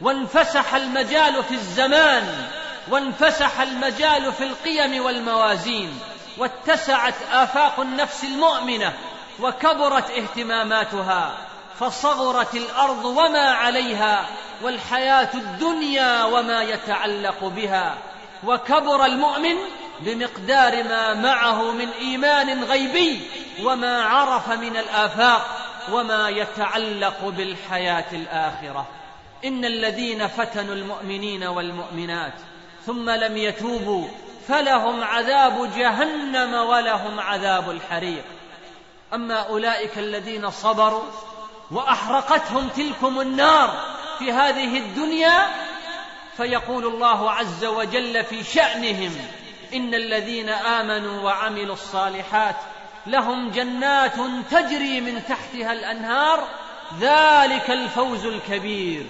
وانفسح 0.00 0.74
المجال 0.74 1.44
في 1.44 1.54
الزمان 1.54 2.48
وانفسح 2.90 3.60
المجال 3.60 4.32
في 4.32 4.44
القيم 4.44 5.04
والموازين 5.04 5.98
واتسعت 6.38 7.14
آفاق 7.32 7.80
النفس 7.80 8.24
المؤمنة 8.24 8.92
وكبرت 9.40 10.10
اهتماماتها 10.10 11.34
فصغرت 11.80 12.54
الأرض 12.54 13.04
وما 13.04 13.50
عليها 13.50 14.26
والحياة 14.62 15.28
الدنيا 15.34 16.24
وما 16.24 16.62
يتعلق 16.62 17.44
بها. 17.44 17.94
وكبر 18.46 19.04
المؤمن 19.04 19.56
بمقدار 20.00 20.84
ما 20.84 21.14
معه 21.14 21.72
من 21.72 21.88
إيمان 21.88 22.64
غيبي 22.64 23.20
وما 23.62 24.02
عرف 24.02 24.48
من 24.48 24.76
الآفاق 24.76 25.46
وما 25.92 26.28
يتعلق 26.28 27.24
بالحياة 27.24 28.12
الآخرة. 28.12 28.86
إن 29.44 29.64
الذين 29.64 30.26
فتنوا 30.26 30.74
المؤمنين 30.74 31.44
والمؤمنات 31.44 32.32
ثم 32.86 33.10
لم 33.10 33.36
يتوبوا 33.36 34.08
فلهم 34.48 35.04
عذاب 35.04 35.70
جهنم 35.76 36.54
ولهم 36.54 37.20
عذاب 37.20 37.70
الحريق. 37.70 38.24
أما 39.14 39.34
أولئك 39.34 39.98
الذين 39.98 40.50
صبروا 40.50 41.04
وأحرقتهم 41.70 42.68
تلكم 42.68 43.20
النار 43.20 43.96
في 44.18 44.32
هذه 44.32 44.78
الدنيا 44.78 45.65
فيقول 46.36 46.86
الله 46.86 47.30
عز 47.30 47.64
وجل 47.64 48.24
في 48.24 48.44
شأنهم 48.44 49.12
إن 49.74 49.94
الذين 49.94 50.48
آمنوا 50.48 51.22
وعملوا 51.22 51.74
الصالحات 51.74 52.56
لهم 53.06 53.50
جنات 53.50 54.14
تجري 54.50 55.00
من 55.00 55.22
تحتها 55.28 55.72
الأنهار 55.72 56.48
ذلك 57.00 57.70
الفوز 57.70 58.26
الكبير. 58.26 59.06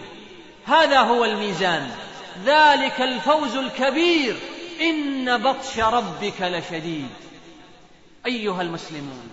هذا 0.67 1.01
هو 1.01 1.25
الميزان 1.25 1.91
ذلك 2.45 3.01
الفوز 3.01 3.57
الكبير 3.57 4.37
إن 4.81 5.43
بطش 5.43 5.79
ربك 5.79 6.41
لشديد. 6.43 7.11
أيها 8.27 8.63
المسلمون 8.63 9.31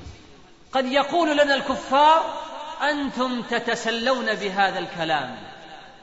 قد 0.71 0.91
يقول 0.91 1.37
لنا 1.37 1.55
الكفار 1.55 2.33
أنتم 2.81 3.41
تتسلون 3.41 4.33
بهذا 4.33 4.79
الكلام. 4.79 5.52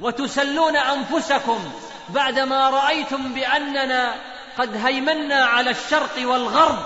وتسلون 0.01 0.77
أنفسكم 0.77 1.73
بعدما 2.09 2.71
رأيتم 2.71 3.33
بأننا 3.33 4.15
قد 4.59 4.87
هيمنا 4.87 5.45
على 5.45 5.71
الشرق 5.71 6.29
والغرب 6.29 6.79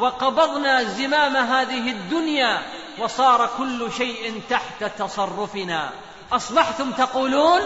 وقبضنا 0.00 0.84
زمام 0.84 1.36
هذه 1.36 1.90
الدنيا 1.90 2.62
وصار 2.98 3.50
كل 3.58 3.92
شيء 3.92 4.42
تحت 4.50 4.84
تصرفنا. 4.98 5.90
أصبحتم 6.32 6.92
تقولون 6.92 7.60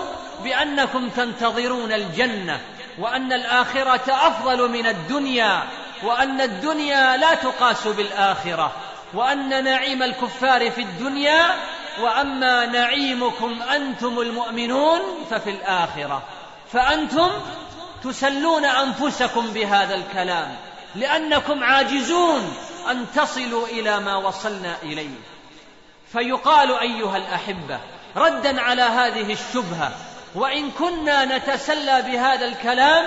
بأنكم 0.45 1.09
تنتظرون 1.09 1.93
الجنة 1.93 2.61
وأن 2.99 3.33
الآخرة 3.33 4.27
أفضل 4.27 4.71
من 4.71 4.87
الدنيا 4.87 5.63
وأن 6.03 6.41
الدنيا 6.41 7.17
لا 7.17 7.35
تقاس 7.35 7.87
بالآخرة 7.87 8.73
وأن 9.15 9.65
نعيم 9.65 10.03
الكفار 10.03 10.71
في 10.71 10.81
الدنيا 10.81 11.55
وأما 12.03 12.67
نعيمكم 12.67 13.63
أنتم 13.63 14.21
المؤمنون 14.21 15.01
ففي 15.31 15.51
الآخرة. 15.51 16.23
فأنتم 16.73 17.31
تسلون 18.05 18.65
أنفسكم 18.65 19.51
بهذا 19.51 19.95
الكلام 19.95 20.57
لأنكم 20.95 21.65
عاجزون 21.65 22.55
أن 22.91 23.07
تصلوا 23.15 23.67
إلى 23.67 24.01
ما 24.01 24.17
وصلنا 24.17 24.77
إليه. 24.83 25.19
فيقال 26.13 26.79
أيها 26.79 27.17
الأحبة 27.17 27.79
ردا 28.17 28.61
على 28.61 28.83
هذه 28.83 29.33
الشبهة 29.33 29.93
وإن 30.35 30.71
كنا 30.71 31.39
نتسلى 31.39 32.03
بهذا 32.03 32.47
الكلام 32.47 33.05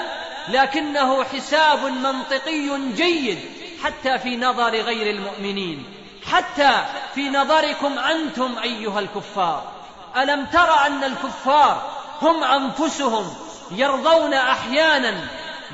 لكنه 0.50 1.24
حساب 1.24 1.86
منطقي 1.86 2.92
جيد 2.96 3.40
حتى 3.84 4.20
في 4.20 4.38
نظر 4.38 4.70
غير 4.70 5.16
المؤمنين. 5.16 5.86
حتى 6.32 6.86
في 7.16 7.30
نظركم 7.30 8.00
أنتم 8.00 8.56
أيها 8.64 9.00
الكفار. 9.00 9.72
ألم 10.18 10.46
تر 10.46 10.88
أن 10.88 11.04
الكفار 11.04 11.92
هم 12.22 12.44
أنفسهم 12.44 13.36
يرضون 13.72 14.34
أحيانا 14.34 15.28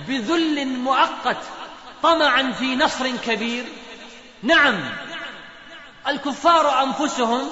بذل 0.08 0.68
مؤقت 0.68 1.38
طمعا 2.04 2.52
في 2.52 2.76
نصر 2.76 3.12
كبير؟ 3.26 3.66
نعم 4.44 4.80
الكفار 6.08 6.84
أنفسهم 6.84 7.50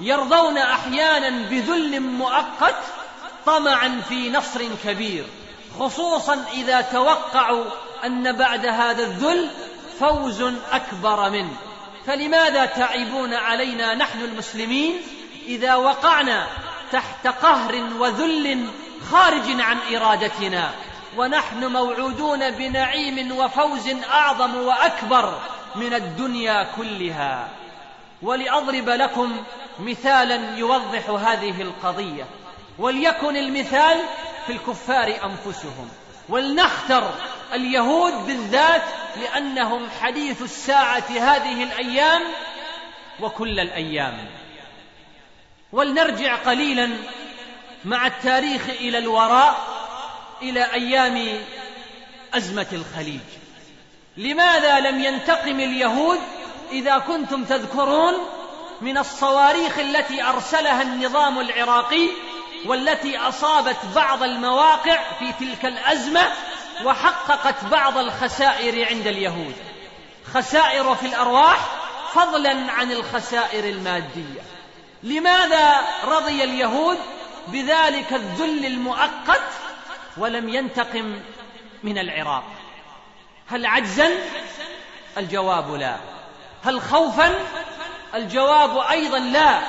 يرضون 0.00 0.58
أحيانا 0.58 1.30
بذل 1.50 2.00
مؤقت 2.00 2.82
طمعا 3.46 4.00
في 4.08 4.30
نصر 4.30 4.60
كبير 4.84 5.26
خصوصا 5.78 6.44
إذا 6.52 6.80
توقعوا 6.80 7.64
أن 8.04 8.32
بعد 8.32 8.66
هذا 8.66 9.02
الذل 9.02 9.50
فوز 10.00 10.42
أكبر 10.72 11.30
منه. 11.30 11.56
فلماذا 12.06 12.64
تعيبون 12.66 13.34
علينا 13.34 13.94
نحن 13.94 14.20
المسلمين 14.20 15.00
إذا 15.46 15.74
وقعنا 15.74 16.46
تحت 16.92 17.26
قهر 17.26 17.82
وذل 17.98 18.68
خارج 19.10 19.60
عن 19.60 19.78
إرادتنا 19.94 20.70
ونحن 21.16 21.64
موعودون 21.64 22.50
بنعيم 22.50 23.38
وفوز 23.38 23.88
أعظم 24.10 24.56
وأكبر 24.56 25.38
من 25.74 25.94
الدنيا 25.94 26.66
كلها؟ 26.76 27.48
ولأضرب 28.22 28.88
لكم 28.88 29.36
مثالا 29.80 30.58
يوضح 30.58 31.10
هذه 31.10 31.62
القضية 31.62 32.26
وليكن 32.78 33.36
المثال 33.36 33.98
في 34.46 34.52
الكفار 34.52 35.08
أنفسهم. 35.08 35.88
ولنختر 36.28 37.14
اليهود 37.52 38.12
بالذات 38.26 38.82
لأنهم 39.22 39.88
حديث 40.02 40.42
الساعة 40.42 41.04
هذه 41.10 41.62
الأيام 41.62 42.22
وكل 43.20 43.60
الأيام. 43.60 44.28
ولنرجع 45.72 46.34
قليلا 46.34 46.90
مع 47.84 48.06
التاريخ 48.06 48.62
إلى 48.68 48.98
الوراء 48.98 49.56
إلى 50.42 50.72
أيام 50.72 51.38
أزمة 52.34 52.66
الخليج. 52.72 53.20
لماذا 54.16 54.80
لم 54.80 55.00
ينتقم 55.00 55.60
اليهود 55.60 56.18
إذا 56.72 56.98
كنتم 56.98 57.44
تذكرون 57.44 58.14
من 58.80 58.98
الصواريخ 58.98 59.78
التي 59.78 60.22
أرسلها 60.22 60.82
النظام 60.82 61.40
العراقي 61.40 62.08
والتي 62.66 63.18
أصابت 63.18 63.76
بعض 63.94 64.22
المواقع 64.22 64.98
في 65.18 65.32
تلك 65.32 65.64
الأزمة 65.64 66.32
وحققت 66.84 67.64
بعض 67.64 67.98
الخسائر 67.98 68.88
عند 68.88 69.06
اليهود. 69.06 69.54
خسائر 70.34 70.94
في 70.94 71.06
الأرواح 71.06 71.58
فضلا 72.12 72.72
عن 72.72 72.92
الخسائر 72.92 73.64
المادية. 73.64 74.40
لماذا 75.02 75.80
رضي 76.04 76.44
اليهود 76.44 76.98
بذلك 77.48 78.12
الذل 78.12 78.66
المؤقت 78.66 79.50
ولم 80.16 80.48
ينتقم 80.48 81.20
من 81.82 81.98
العراق؟ 81.98 82.44
هل 83.46 83.66
عجزا؟ 83.66 84.10
الجواب 85.18 85.74
لا. 85.74 85.96
هل 86.64 86.80
خوفا؟ 86.80 87.34
الجواب 88.14 88.78
أيضا 88.78 89.18
لا. 89.18 89.60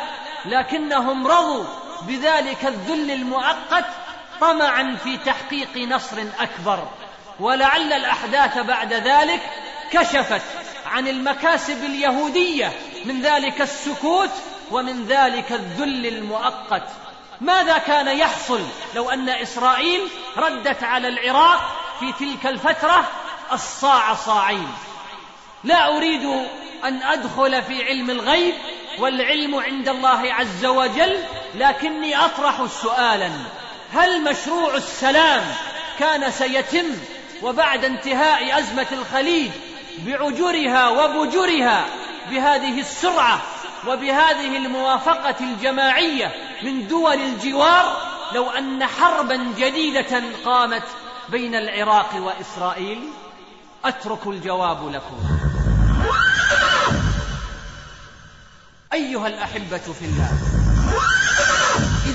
لكنهم 0.46 1.28
رضوا 1.28 1.85
بذلك 2.08 2.66
الذل 2.66 3.12
المؤقت 3.12 3.86
طمعا 4.42 4.98
في 5.04 5.18
تحقيق 5.18 5.78
نصر 5.78 6.24
أكبر. 6.40 6.88
ولعل 7.40 7.94
الأحداث 7.94 8.58
بعد 8.58 8.94
ذلك 8.94 9.42
كشفت 9.92 10.42
عن 10.86 11.08
المكاسب 11.08 11.84
اليهودية 11.84 12.72
من 13.06 13.22
ذلك 13.22 13.62
السكوت 13.62 14.32
ومن 14.72 15.06
ذلك 15.06 15.52
الذل 15.52 16.06
المؤقت. 16.06 16.88
ماذا 17.42 17.78
كان 17.78 18.08
يحصل 18.08 18.62
لو 18.96 19.10
أن 19.10 19.30
إسرائيل 19.30 20.02
ردت 20.38 20.84
على 20.84 21.08
العراق 21.08 21.60
في 22.00 22.12
تلك 22.12 22.46
الفترة؟ 22.46 23.08
الصاع 23.52 24.14
صاعين 24.14 24.68
لا 25.64 25.98
أريد 25.98 26.26
أن 26.84 27.04
أدخل 27.04 27.64
في 27.64 27.84
علم 27.84 28.10
الغيب 28.10 28.54
والعلم 29.00 29.56
عند 29.56 29.90
الله 29.90 30.34
عز 30.34 30.66
وجل 30.66 31.24
لكني 31.58 32.18
أطرح 32.18 32.66
سؤالا. 32.66 33.32
هل 33.94 34.24
مشروع 34.24 34.76
السلام 34.76 35.44
كان 36.00 36.32
سيتم 36.32 36.86
وبعد 37.44 37.86
انتهاء 37.86 38.60
أزمة 38.60 38.88
الخليج 38.92 39.52
بعجرها 40.00 40.90
وبجرها 40.90 41.86
بهذه 42.32 42.80
السرعة 42.80 43.42
وبهذه 43.88 44.58
الموافقة 44.58 45.36
الجماعية 45.40 46.32
من 46.64 46.88
دول 46.88 47.14
الجوار؟ 47.22 47.98
لو 48.34 48.50
أن 48.50 48.86
حربا 48.86 49.54
جديدة 49.58 50.24
قامت 50.46 50.84
بين 51.30 51.56
العراق 51.56 52.10
وإسرائيل 52.16 53.10
أترك 53.86 54.28
الجواب 54.28 54.90
لكم. 54.94 55.18
أيها 58.94 59.28
الأحبة 59.28 59.78
في 59.78 60.06
الله 60.06 60.65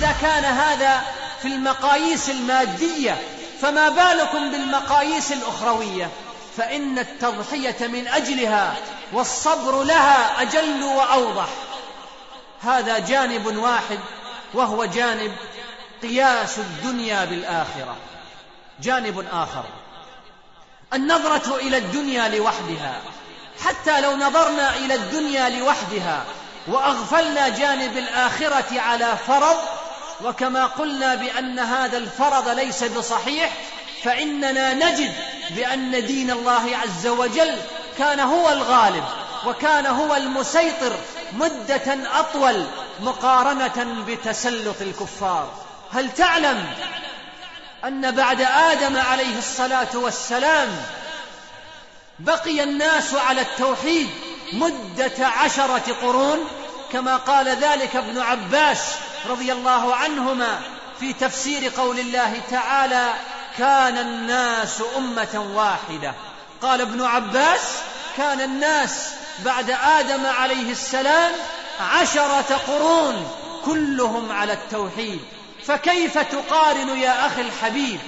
إذا 0.01 0.17
كان 0.23 0.45
هذا 0.45 1.03
في 1.43 1.49
المقاييس 1.49 2.31
المادية 2.31 3.23
فما 3.61 3.89
بالكم 3.89 4.51
بالمقاييس 4.51 5.33
الأخروية؟ 5.33 6.11
فإن 6.57 6.99
التضحية 6.99 7.87
من 7.87 8.09
أجلها 8.09 8.77
والصبر 9.13 9.83
لها 9.83 10.43
أجل 10.43 10.83
وأوضح. 10.83 11.49
هذا 12.63 12.99
جانب 12.99 13.57
واحد 13.57 13.99
وهو 14.55 14.85
جانب 14.85 15.33
قياس 16.03 16.59
الدنيا 16.59 17.25
بالآخرة. 17.25 17.97
جانب 18.83 19.27
آخر. 19.33 19.65
النظرة 20.95 21.57
إلى 21.57 21.77
الدنيا 21.77 22.29
لوحدها. 22.29 23.01
حتى 23.65 24.01
لو 24.01 24.17
نظرنا 24.17 24.77
إلى 24.77 24.95
الدنيا 24.95 25.49
لوحدها 25.49 26.25
وأغفلنا 26.69 27.49
جانب 27.49 27.97
الآخرة 27.97 28.81
على 28.81 29.17
فرض 29.27 29.57
وكما 30.25 30.67
قلنا 30.67 31.15
بأن 31.15 31.59
هذا 31.59 31.99
الفرض 31.99 32.49
ليس 32.49 32.85
بصحيح 32.85 33.53
فإننا 34.05 34.75
نجد 34.75 35.13
بأن 35.51 36.07
دين 36.07 36.31
الله 36.31 36.77
عز 36.77 37.07
وجل 37.07 37.57
كان 37.99 38.21
هو 38.21 38.49
الغالب 38.51 39.05
وكان 39.47 39.87
هو 39.87 40.17
المسيطر 40.17 40.97
مدة 41.33 41.99
أطول 42.21 42.67
مقارنة 43.01 44.05
بتسلط 44.09 44.83
الكفار. 44.83 45.53
هل 45.93 46.15
تعلم 46.15 46.67
أن 47.85 48.11
بعد 48.11 48.41
آدم 48.41 48.97
عليه 48.97 49.39
الصلاة 49.39 49.89
والسلام 49.95 50.69
بقي 52.19 52.63
الناس 52.63 53.15
على 53.15 53.41
التوحيد 53.41 54.09
مدة 54.53 55.27
عشرة 55.27 55.97
قرون؟ 56.03 56.39
كما 56.93 57.17
قال 57.17 57.49
ذلك 57.49 57.97
ابن 57.97 58.19
عباس 58.19 58.95
رضي 59.29 59.53
الله 59.53 59.95
عنهما 59.95 60.61
في 61.01 61.13
تفسير 61.13 61.73
قول 61.77 61.99
الله 61.99 62.41
تعالى 62.51 63.13
كان 63.59 63.99
الناس 63.99 64.83
أمة 64.97 65.51
واحدة 65.55 66.15
قال 66.63 66.81
ابن 66.81 67.03
عباس 67.03 67.61
كان 68.17 68.41
الناس 68.41 69.11
بعد 69.45 69.71
آدم 69.71 70.27
عليه 70.27 70.71
السلام 70.73 71.33
عشرة 71.81 72.61
قرون 72.67 73.31
كلهم 73.65 74.33
على 74.33 74.53
التوحيد. 74.53 75.21
فكيف 75.67 76.19
تقارن 76.19 76.89
يا 76.89 77.27
أخي 77.27 77.41
الحبيب 77.41 78.01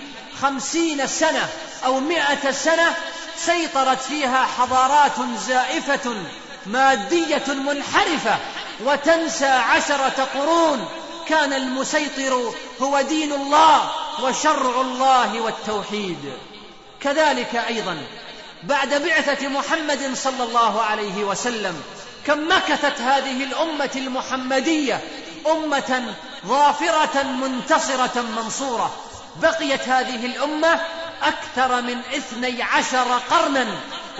خمسين 0.42 1.06
سنة 1.06 1.48
أو 1.84 2.00
مئة 2.00 2.50
سنة 2.50 2.94
سيطرت 3.36 4.00
فيها 4.00 4.46
حضارات 4.58 5.12
زائفة 5.46 6.14
مادية 6.66 7.44
منحرفة 7.48 8.38
وتنسى 8.84 9.46
عشرة 9.46 10.28
قرون 10.34 10.88
كان 11.28 11.52
المسيطر 11.52 12.52
هو 12.82 13.00
دين 13.00 13.32
الله 13.32 13.90
وشرع 14.22 14.80
الله 14.80 15.40
والتوحيد. 15.40 16.32
كذلك 17.00 17.56
أيضا 17.56 17.98
بعد 18.62 18.94
بعثة 18.94 19.48
محمد 19.48 20.14
صلى 20.14 20.44
الله 20.44 20.82
عليه 20.82 21.24
وسلم 21.24 21.82
كم 22.26 22.48
مكثت 22.48 23.00
هذه 23.00 23.44
الأمة 23.44 23.90
المحمدية 23.96 25.00
أمة 25.52 26.14
ظافرة 26.46 27.22
منتصرة 27.22 28.24
منصورة. 28.36 28.94
بقيت 29.42 29.88
هذه 29.88 30.26
الأمة 30.26 30.80
أكثر 31.22 31.82
من 31.82 31.98
اثني 32.16 32.62
عشر 32.62 33.20
قرنا 33.30 33.66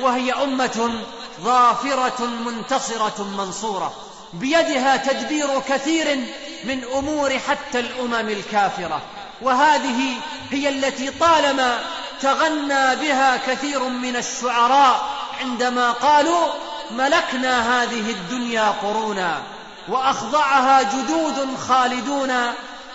وهي 0.01 0.33
أمة 0.33 1.01
ظافرة 1.41 2.27
منتصرة 2.27 3.27
منصورة. 3.39 3.95
بيدها 4.33 4.97
تدبير 4.97 5.61
كثير 5.69 6.27
من 6.65 6.85
أمور 6.85 7.39
حتى 7.39 7.81
الأمم 7.81 8.29
الكافرة. 8.29 9.03
وهذه 9.43 10.15
هي 10.51 10.69
التي 10.69 11.11
طالما 11.11 11.79
تغنى 12.21 12.97
بها 12.97 13.37
كثير 13.37 13.83
من 13.83 14.17
الشعراء 14.17 15.09
عندما 15.41 15.91
قالوا 15.91 16.47
ملكنا 16.91 17.83
هذه 17.83 18.11
الدنيا 18.11 18.75
قرونا 18.83 19.43
وأخضعها 19.89 20.83
جدود 20.83 21.57
خالدون 21.69 22.33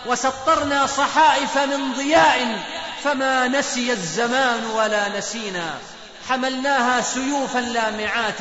وسطرنا 0.06 0.86
صحائف 0.86 1.58
من 1.58 1.94
ضياء 1.94 2.60
فما 3.04 3.48
نسي 3.48 3.92
الزمان 3.92 4.66
ولا 4.76 5.18
نسينا. 5.18 5.74
حملناها 6.30 7.02
سيوفا 7.02 7.60
لامعات 7.60 8.40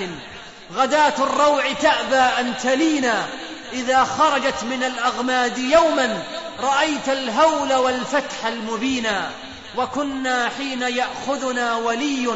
غداة 0.75 1.15
الروع 1.19 1.73
تأبى 1.73 2.41
أن 2.41 2.55
تلينا. 2.63 3.27
إذا 3.73 4.05
خرجت 4.05 4.65
من 4.65 4.85
الأغماد 4.85 5.59
يوما 5.59 6.23
رأيت 6.61 7.09
الهول 7.09 7.75
والفتح 7.75 8.47
المبينا 8.47 9.31
وكنا 9.77 10.49
حين 10.59 10.83
يأخذنا 10.83 11.77
ولي 11.77 12.29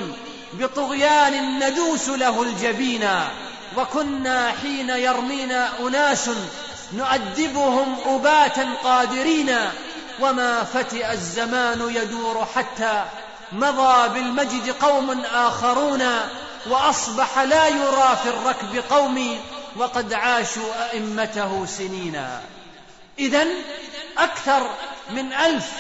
بطغيان 0.53 1.59
ندوس 1.59 2.09
له 2.09 2.43
الجبينا 2.43 3.29
وكنا 3.77 4.53
حين 4.63 4.91
يرمينا 4.91 5.71
أناس 5.81 6.31
نؤدبهم 6.93 7.97
أباتا 8.07 8.69
قادرين 8.85 9.57
وما 10.21 10.65
فتئ 10.65 11.13
الزمان 11.13 11.91
يدور 11.95 12.47
حتى 12.55 13.05
مضى 13.53 14.09
بالمجد 14.09 14.75
قوم 14.83 15.25
آخرون 15.35 16.03
وأصبح 16.71 17.39
لا 17.39 17.69
يرى 17.69 18.19
في 18.23 18.29
الركب 18.29 18.85
قومي 18.91 19.41
وقد 19.77 20.13
عاشوا 20.13 20.91
أئمته 20.93 21.67
سنينا. 21.67 22.43
إذا 23.19 23.47
أكثر 24.19 24.71
من 25.11 25.33
ألف 25.33 25.71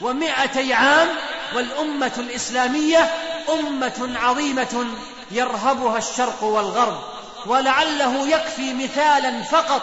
ومائتي 0.00 0.74
عام 0.74 1.08
والأمة 1.54 2.12
الإسلامية 2.18 3.10
أمة 3.48 4.18
عظيمة 4.18 4.86
يرهبها 5.30 5.98
الشرق 5.98 6.42
والغرب 6.42 7.00
ولعله 7.46 8.28
يكفي 8.28 8.74
مثالا 8.74 9.42
فقط 9.42 9.82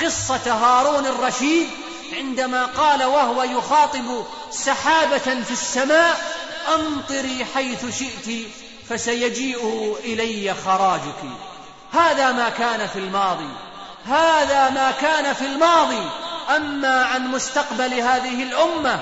قصة 0.00 0.52
هارون 0.52 1.06
الرشيد 1.06 1.68
عندما 2.12 2.64
قال 2.64 3.04
وهو 3.04 3.42
يخاطب 3.42 4.24
سحابة 4.50 5.18
في 5.18 5.50
السماء 5.50 6.20
أمطري 6.74 7.44
حيث 7.54 7.98
شئت 7.98 8.48
فسيجيء 8.88 9.96
إلي 10.04 10.54
خراجك. 10.54 11.22
هذا 11.92 12.32
ما 12.32 12.48
كان 12.48 12.86
في 12.86 12.98
الماضي 12.98 13.50
هذا 14.06 14.70
ما 14.70 14.90
كان 14.90 15.32
في 15.32 15.46
الماضي. 15.46 16.10
أما 16.56 17.04
عن 17.04 17.28
مستقبل 17.28 17.94
هذه 17.94 18.42
الأمة 18.42 19.00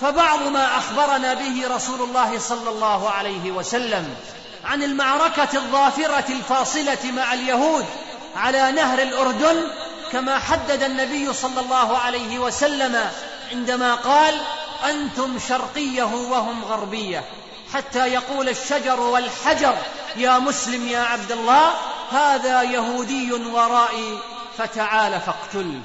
فبعض 0.00 0.42
ما 0.42 0.78
أخبرنا 0.78 1.34
به 1.34 1.64
رسول 1.74 2.00
الله 2.00 2.38
صلى 2.38 2.70
الله 2.70 3.10
عليه 3.10 3.50
وسلم 3.50 4.14
عن 4.64 4.82
المعركة 4.82 5.48
الظافرة 5.54 6.24
الفاصلة 6.28 7.12
مع 7.16 7.34
اليهود 7.34 7.86
على 8.36 8.72
نهر 8.72 9.02
الأردن 9.02 9.66
كما 10.12 10.38
حدد 10.38 10.82
النبي 10.82 11.32
صلى 11.32 11.60
الله 11.60 11.98
عليه 11.98 12.38
وسلم 12.38 13.10
عندما 13.52 13.94
قال 13.94 14.40
أنتم 14.90 15.38
شرقية 15.48 16.02
وهم 16.02 16.64
غربية 16.64 17.24
حتى 17.74 18.08
يقول 18.08 18.48
الشجر 18.48 19.00
والحجر 19.00 19.74
يا 20.16 20.38
مسلم 20.38 20.88
يا 20.88 21.00
عبد 21.00 21.32
الله 21.32 21.72
هذا 22.10 22.62
يهودي 22.62 23.32
ورائي 23.32 24.18
فتعال 24.58 25.20
فاقتله 25.20 25.80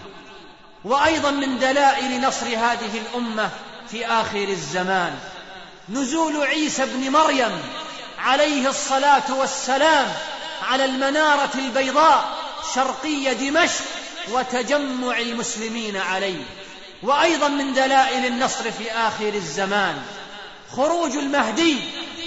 وأيضا 0.86 1.32
من 1.32 1.60
دلائل 1.60 2.22
نصر 2.22 2.46
هذه 2.46 3.02
الأمة 3.02 3.50
في 3.92 4.08
آخر 4.08 4.44
الزمان. 4.44 5.16
نزول 5.90 6.44
عيسى 6.44 6.86
بن 6.86 7.10
مريم 7.10 7.62
عليه 8.20 8.70
الصلاة 8.70 9.24
والسلام 9.30 10.08
على 10.64 10.86
المنارة 10.86 11.52
البيضاء 11.56 12.38
شرقي 12.76 13.36
دمشق 13.36 13.84
وتجمع 14.32 15.20
المسلمين 15.20 15.98
عليه. 15.98 16.44
وأيضا 17.04 17.48
من 17.48 17.74
دلائل 17.74 18.26
النصر 18.26 18.72
في 18.72 18.92
آخر 18.92 19.34
الزمان. 19.34 20.02
خروج 20.76 21.16
المهدي 21.16 21.80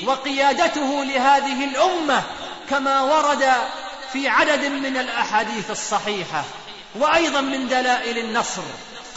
وقيادته 0.07 1.05
لهذه 1.05 1.65
الأمة 1.65 2.23
كما 2.71 3.03
ورد 3.03 3.53
في 4.12 4.29
عدد 4.29 4.64
من 4.64 4.97
الأحاديث 4.97 5.71
الصحيحة 5.71 6.44
وأيضا 6.94 7.40
من 7.40 7.68
دلائل 7.68 8.18
النصر. 8.18 8.62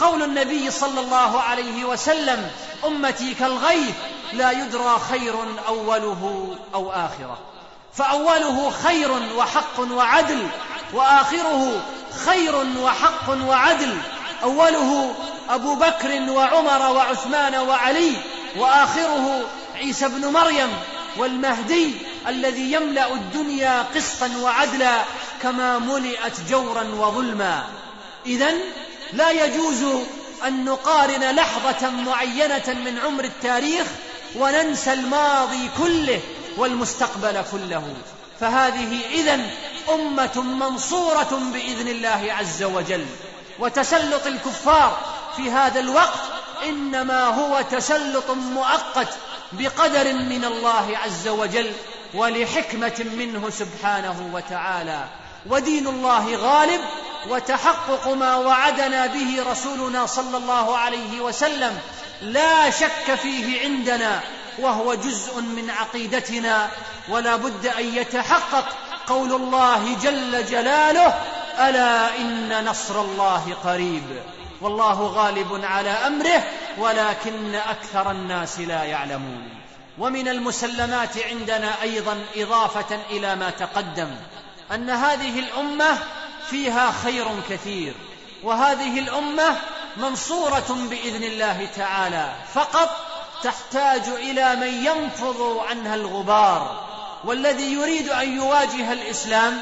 قول 0.00 0.22
النبي 0.22 0.70
صلى 0.70 1.00
الله 1.00 1.40
عليه 1.40 1.84
وسلم 1.84 2.50
أمتي 2.84 3.34
كالغيث 3.34 3.94
لا 4.32 4.50
يدرى 4.50 5.00
خير 5.10 5.34
أوله 5.68 6.54
أو 6.74 6.90
آخره. 6.90 7.38
فأوله 7.94 8.70
خير 8.70 9.12
وحق 9.36 9.80
وعدل 9.80 10.46
وآخره 10.92 11.82
خير 12.26 12.66
وحق 12.80 13.30
وعدل. 13.30 13.96
أوله 14.42 15.14
أبو 15.48 15.74
بكر 15.74 16.30
وعمر 16.30 16.96
وعثمان 16.96 17.54
وعلي 17.54 18.16
وآخره 18.56 19.40
عيسى 19.74 20.08
بن 20.08 20.26
مريم 20.26 20.70
والمهدي 21.16 21.94
الذي 22.28 22.72
يملأ 22.72 23.14
الدنيا 23.14 23.82
قسطا 23.82 24.30
وعدلا 24.40 25.04
كما 25.42 25.78
ملئت 25.78 26.40
جورا 26.50 26.82
وظلما. 26.82 27.64
اذا 28.26 28.54
لا 29.12 29.30
يجوز 29.30 29.84
أن 30.46 30.64
نقارن 30.64 31.34
لحظة 31.34 31.90
معينة 31.90 32.80
من 32.84 32.98
عمر 33.04 33.24
التاريخ 33.24 33.86
وننسى 34.36 34.92
الماضي 34.92 35.70
كله 35.78 36.20
والمستقبل 36.56 37.44
كله. 37.52 37.94
فهذه 38.40 39.00
اذا 39.10 39.40
أمة 39.94 40.42
منصورة 40.42 41.40
بإذن 41.52 41.88
الله 41.88 42.26
عز 42.38 42.62
وجل. 42.62 43.06
وتسلط 43.58 44.26
الكفار 44.26 45.00
في 45.36 45.50
هذا 45.50 45.80
الوقت 45.80 46.20
إنما 46.68 47.24
هو 47.24 47.60
تسلط 47.70 48.30
مؤقت 48.30 49.08
بقدر 49.52 50.12
من 50.12 50.44
الله 50.44 50.98
عز 51.04 51.28
وجل. 51.28 51.72
ولحكمة 52.14 53.06
منه 53.16 53.50
سبحانه 53.50 54.30
وتعالى. 54.32 55.04
ودين 55.46 55.86
الله 55.86 56.36
غالب 56.36 56.80
وتحقق 57.28 58.08
ما 58.08 58.36
وعدنا 58.36 59.06
به 59.06 59.44
رسولنا 59.50 60.06
صلى 60.06 60.36
الله 60.36 60.76
عليه 60.76 61.20
وسلم. 61.20 61.78
لا 62.22 62.70
شك 62.70 63.14
فيه 63.22 63.60
عندنا 63.60 64.20
وهو 64.58 64.94
جزء 64.94 65.40
من 65.40 65.70
عقيدتنا. 65.70 66.68
ولا 67.08 67.36
بد 67.36 67.66
أن 67.66 67.84
يتحقق 67.96 68.64
قول 69.06 69.32
الله 69.32 69.96
جل 70.02 70.46
جلاله 70.46 71.14
ألا 71.58 72.16
إن 72.18 72.64
نصر 72.64 73.00
الله 73.00 73.56
قريب. 73.64 74.22
والله 74.60 75.02
غالب 75.02 75.60
على 75.64 75.90
أمره 75.90 76.42
ولكن 76.78 77.54
أكثر 77.54 78.10
الناس 78.10 78.60
لا 78.60 78.84
يعلمون. 78.84 79.61
ومن 79.98 80.28
المسلمات 80.28 81.18
عندنا 81.18 81.82
أيضا 81.82 82.24
إضافة 82.36 82.98
إلى 83.10 83.36
ما 83.36 83.50
تقدم 83.50 84.10
أن 84.74 84.90
هذه 84.90 85.38
الأمة 85.38 85.98
فيها 86.50 86.92
خير 87.04 87.26
كثير 87.50 87.94
وهذه 88.42 88.98
الأمة 88.98 89.56
منصورة 89.96 90.86
بإذن 90.90 91.24
الله 91.24 91.68
تعالى 91.76 92.32
فقط 92.54 92.90
تحتاج 93.42 94.08
إلى 94.08 94.56
من 94.56 94.86
ينفض 94.86 95.58
عنها 95.68 95.94
الغبار 95.94 96.88
والذي 97.24 97.72
يريد 97.72 98.08
أن 98.08 98.36
يواجه 98.36 98.92
الإسلام 98.92 99.60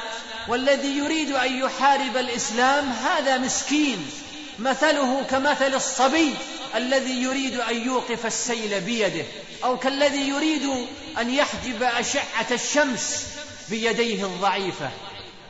والذي 0.48 0.98
يريد 0.98 1.30
أن 1.30 1.58
يحارب 1.58 2.16
الإسلام 2.16 2.92
هذا 2.92 3.38
مسكين 3.38 4.10
مثله 4.58 5.22
كمثل 5.30 5.74
الصبي 5.74 6.34
الذي 6.74 7.22
يريد 7.22 7.60
أن 7.60 7.86
يوقف 7.86 8.26
السيل 8.26 8.80
بيده. 8.80 9.24
أو 9.64 9.78
كالذي 9.78 10.28
يريد 10.28 10.86
أن 11.20 11.30
يحجب 11.30 11.82
أشعة 11.82 12.46
الشمس 12.50 13.26
بيديه 13.68 14.24
الضعيفة. 14.24 14.90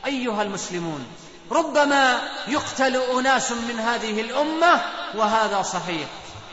أيها 0.05 0.41
المسلمون 0.41 1.07
ربما 1.51 2.21
يقتل 2.47 2.95
أناس 2.95 3.51
من 3.51 3.79
هذه 3.79 4.21
الأمة 4.21 4.81
وهذا 5.15 5.61
صحيح 5.61 6.07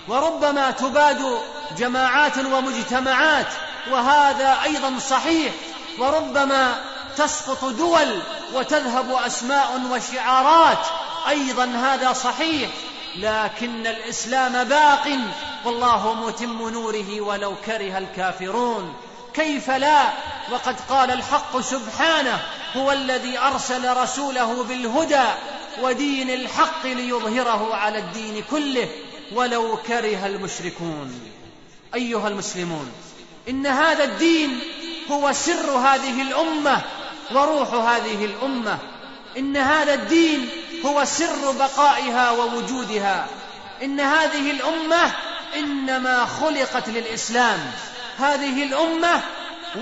وربما 0.08 0.70
تباد 0.70 1.38
جماعات 1.78 2.38
ومجتمعات 2.38 3.46
وهذا 3.90 4.58
أيضا 4.64 4.98
صحيح 5.10 5.52
وربما 5.98 6.80
تسقط 7.16 7.64
دول 7.64 8.22
وتذهب 8.54 9.12
أسماء 9.12 9.80
وشعارات 9.90 10.86
أيضا 11.28 11.64
هذا 11.64 12.12
صحيح. 12.12 12.70
لكن 13.16 13.86
الإسلام 13.86 14.64
باق 14.64 15.08
والله 15.64 16.14
متم 16.14 16.68
نوره 16.68 17.20
ولو 17.20 17.54
كره 17.66 17.98
الكافرون. 17.98 18.94
كيف 19.34 19.70
لا؟ 19.70 20.12
وقد 20.52 20.76
قال 20.88 21.10
الحق 21.10 21.60
سبحانه 21.60 22.40
هو 22.76 22.92
الذي 22.92 23.38
أرسل 23.38 23.96
رسوله 23.96 24.64
بالهدى 24.64 25.24
ودين 25.82 26.30
الحق 26.30 26.86
ليظهره 26.86 27.74
على 27.74 27.98
الدين 27.98 28.44
كله 28.50 28.88
ولو 29.32 29.76
كره 29.76 30.26
المشركون. 30.26 31.20
أيها 31.94 32.28
المسلمون 32.28 32.92
إن 33.48 33.66
هذا 33.66 34.04
الدين 34.04 34.60
هو 35.10 35.32
سر 35.32 35.70
هذه 35.70 36.22
الأمة 36.22 36.82
وروح 37.34 37.74
هذه 37.74 38.24
الأمة. 38.24 38.78
إن 39.38 39.56
هذا 39.56 39.94
الدين 39.94 40.48
هو 40.84 41.04
سر 41.04 41.52
بقائها 41.58 42.30
ووجودها. 42.30 43.26
إن 43.82 44.00
هذه 44.00 44.50
الأمة 44.50 45.12
إنما 45.56 46.26
خلقت 46.40 46.88
للإسلام. 46.88 47.58
هذه 48.18 48.62
الأمة 48.62 49.20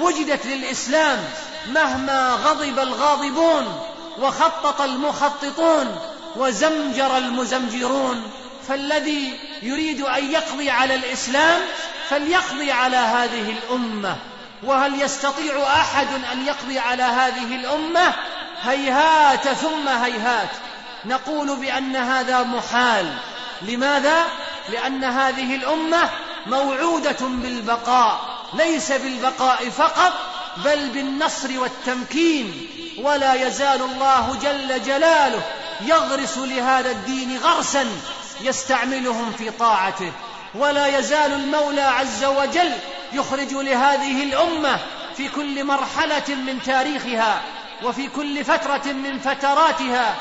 وجدت 0.01 0.47
للإسلام 0.47 1.25
مهما 1.67 2.39
غضب 2.45 2.79
الغاضبون 2.79 3.81
وخطط 4.19 4.81
المخططون 4.81 5.99
وزمجر 6.37 7.17
المزمجرون. 7.17 8.31
فالذي 8.69 9.39
يريد 9.63 10.01
أن 10.01 10.33
يقضي 10.33 10.71
على 10.71 10.95
الإسلام 10.95 11.61
فليقضي 12.09 12.73
على 12.73 12.97
هذه 12.97 13.51
الأمة. 13.59 14.17
وهل 14.63 15.03
يستطيع 15.03 15.63
أحد 15.63 16.07
أن 16.33 16.47
يقضي 16.47 16.79
على 16.79 17.03
هذه 17.03 17.57
الأمة؟ 17.57 18.15
هيهات 18.63 19.49
ثم 19.49 19.89
هيهات. 19.89 20.49
نقول 21.05 21.57
بأن 21.57 21.97
هذا 21.97 22.43
محال. 22.43 23.15
لماذا؟ 23.63 24.25
لأن 24.69 25.05
هذه 25.05 25.57
الأمة 25.57 26.11
موعودة 26.47 27.17
بالبقاء. 27.21 28.21
ليس 28.55 28.93
بالبقاء 28.93 29.71
فقط 29.71 30.13
بل 30.65 30.89
بالنصر 30.89 31.61
والتمكين. 31.61 32.69
ولا 32.99 33.35
يزال 33.35 33.83
الله 33.83 34.39
جل 34.43 34.83
جلاله 34.83 35.43
يغرس 35.81 36.39
لهذا 36.39 36.91
الدين 36.91 37.39
غرسا 37.39 37.87
يستعملهم 38.41 39.33
في 39.33 39.51
طاعته. 39.51 40.13
ولا 40.55 40.99
يزال 40.99 41.33
المولى 41.33 41.81
عز 41.81 42.25
وجل 42.25 42.73
يخرج 43.13 43.53
لهذه 43.53 44.23
الأمة 44.23 44.79
في 45.17 45.29
كل 45.29 45.65
مرحلة 45.65 46.35
من 46.35 46.63
تاريخها 46.67 47.41
وفي 47.83 48.09
كل 48.09 48.45
فترة 48.45 48.93
من 48.93 49.19
فتراتها 49.19 50.15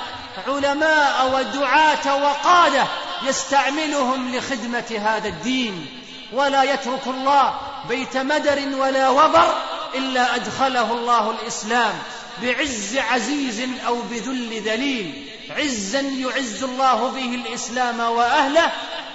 علماء 0.48 1.32
ودعاة 1.36 2.24
وقادة 2.24 2.88
يستعملهم 3.24 4.36
لخدمة 4.36 5.02
هذا 5.06 5.28
الدين. 5.28 6.02
ولا 6.34 6.64
يترك 6.64 7.08
الله 7.08 7.60
بيت 7.90 8.18
مدر 8.18 8.78
ولا 8.78 9.10
وبر 9.10 9.56
إلا 9.96 10.36
أدخله 10.36 10.94
الله 10.94 11.32
الإسلام 11.32 11.94
بعز 12.42 12.98
عزيز 12.98 13.70
أو 13.88 14.02
بذل 14.02 14.62
ذليل. 14.62 15.30
عزا 15.50 16.00
يعز 16.00 16.64
الله 16.64 17.12
به 17.12 17.36
الإسلام 17.36 18.00
وأهله 18.00 18.72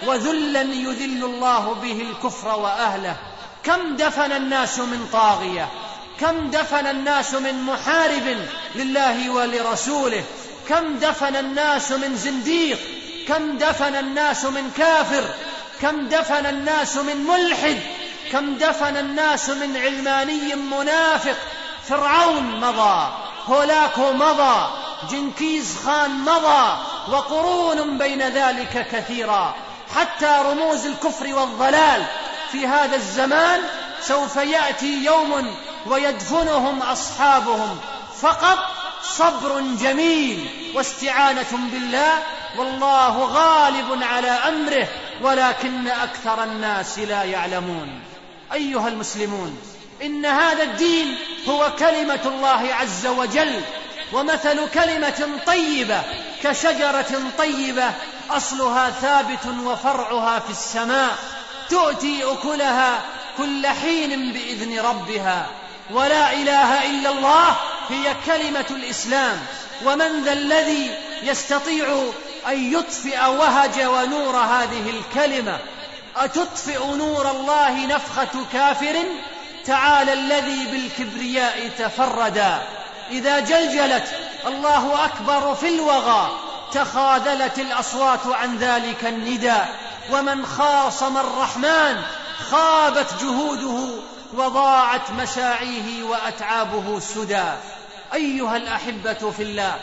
وذلا 0.06 0.62
يذل 0.62 1.24
الله 1.24 1.74
به 1.82 2.06
الكفر 2.10 2.58
وأهله. 2.58 3.16
كم 3.64 3.96
دفن 3.96 4.32
الناس 4.32 4.78
من 4.78 5.08
طاغية؟ 5.12 5.68
كم 6.20 6.50
دفن 6.50 6.86
الناس 6.86 7.34
من 7.34 7.62
محارب 7.62 8.36
لله 8.74 9.30
ولرسوله؟ 9.30 10.24
كم 10.70 10.98
دفن 10.98 11.36
الناس 11.36 11.92
من 11.92 12.16
زنديق 12.16 12.78
كم 13.28 13.58
دفن 13.58 13.96
الناس 13.96 14.44
من 14.44 14.70
كافر 14.76 15.24
كم 15.80 16.08
دفن 16.08 16.46
الناس 16.46 16.96
من 16.96 17.16
ملحد 17.16 17.80
كم 18.32 18.54
دفن 18.54 18.96
الناس 18.96 19.50
من 19.50 19.76
علماني 19.76 20.54
منافق. 20.54 21.36
فرعون 21.88 22.60
مضى 22.60 23.12
هولاكو 23.46 24.12
مضى 24.12 24.70
جنكيز 25.10 25.78
خان 25.84 26.10
مضى 26.10 26.78
وقرون 27.08 27.98
بين 27.98 28.22
ذلك 28.22 28.88
كثيرا. 28.92 29.54
حتى 29.96 30.38
رموز 30.44 30.86
الكفر 30.86 31.34
والضلال 31.34 32.04
في 32.52 32.66
هذا 32.66 32.96
الزمان 32.96 33.60
سوف 34.02 34.36
يأتي 34.36 35.04
يوم 35.04 35.54
ويدفنهم 35.86 36.82
أصحابهم. 36.82 37.78
فقط 38.20 38.58
صبر 39.02 39.60
جميل 39.60 40.46
واستعانة 40.74 41.58
بالله 41.72 42.22
والله 42.58 43.18
غالب 43.18 44.02
على 44.02 44.30
أمره 44.30 44.88
ولكن 45.22 45.88
أكثر 45.88 46.44
الناس 46.44 46.98
لا 46.98 47.22
يعلمون. 47.22 48.02
أيها 48.52 48.88
المسلمون 48.88 49.58
إن 50.02 50.26
هذا 50.26 50.62
الدين 50.62 51.16
هو 51.48 51.72
كلمة 51.78 52.20
الله 52.26 52.74
عز 52.74 53.06
وجل 53.06 53.60
ومثل 54.12 54.68
كلمة 54.68 55.28
طيبة 55.46 56.02
كشجرة 56.42 57.22
طيبة 57.38 57.90
أصلها 58.30 58.90
ثابت 58.90 59.46
وفرعها 59.64 60.38
في 60.38 60.50
السماء 60.50 61.18
تؤتي 61.68 62.24
أكلها 62.24 63.02
كل 63.38 63.66
حين 63.66 64.32
بإذن 64.32 64.80
ربها 64.80 65.46
ولا 65.90 66.32
إله 66.32 66.90
إلا 66.90 67.10
الله 67.10 67.56
هي 67.90 68.16
كلمة 68.26 68.66
الإسلام. 68.70 69.38
ومن 69.84 70.24
ذا 70.24 70.32
الذي 70.32 70.90
يستطيع 71.22 72.02
أن 72.48 72.72
يطفئ 72.72 73.26
وهج 73.26 73.82
ونور 73.82 74.36
هذه 74.36 74.90
الكلمة؟ 74.90 75.58
أتطفئ 76.16 76.86
نور 76.86 77.30
الله 77.30 77.86
نفخة 77.86 78.44
كافر؟ 78.52 78.96
تعالى 79.64 80.12
الذي 80.12 80.66
بالكبرياء 80.66 81.70
تفردا. 81.78 82.62
إذا 83.10 83.40
جلجلت 83.40 84.08
الله 84.46 85.04
أكبر 85.04 85.54
في 85.54 85.68
الوغى 85.68 86.30
تخاذلت 86.72 87.58
الأصوات 87.58 88.26
عن 88.26 88.56
ذلك 88.56 89.04
النداء. 89.04 89.68
ومن 90.12 90.46
خاصم 90.46 91.16
الرحمن 91.16 92.02
خابت 92.50 93.14
جهوده 93.22 93.88
وضاعت 94.34 95.10
مساعيه 95.10 96.02
وأتعابه 96.02 97.00
سدى. 97.00 97.52
أيها 98.14 98.56
الأحبة 98.56 99.30
في 99.30 99.42
الله 99.42 99.76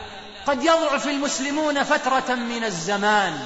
قد 0.47 0.63
يضعف 0.63 1.07
المسلمون 1.07 1.83
فترة 1.83 2.35
من 2.35 2.63
الزمان 2.63 3.39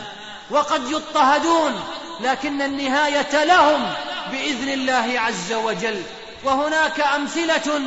وقد 0.50 0.92
يضطهدون 0.92 1.84
لكن 2.20 2.62
النهاية 2.62 3.44
لهم 3.44 3.94
بإذن 4.32 4.70
الله 4.70 5.20
عز 5.20 5.54
وجل. 5.54 6.04
وهناك 6.44 7.00
أمثلة 7.00 7.82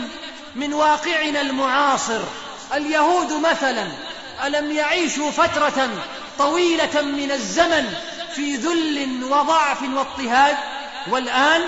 من 0.54 0.72
واقعنا 0.72 1.40
المعاصر. 1.40 2.20
اليهود 2.74 3.32
مثلا 3.32 3.86
ألم 4.44 4.72
يعيشوا 4.72 5.30
فترة 5.30 5.90
طويلة 6.38 7.02
من 7.02 7.30
الزمن 7.30 7.94
في 8.34 8.56
ذل 8.56 9.24
وضعف 9.24 9.82
واضطهاد 9.82 10.56
والآن 11.10 11.62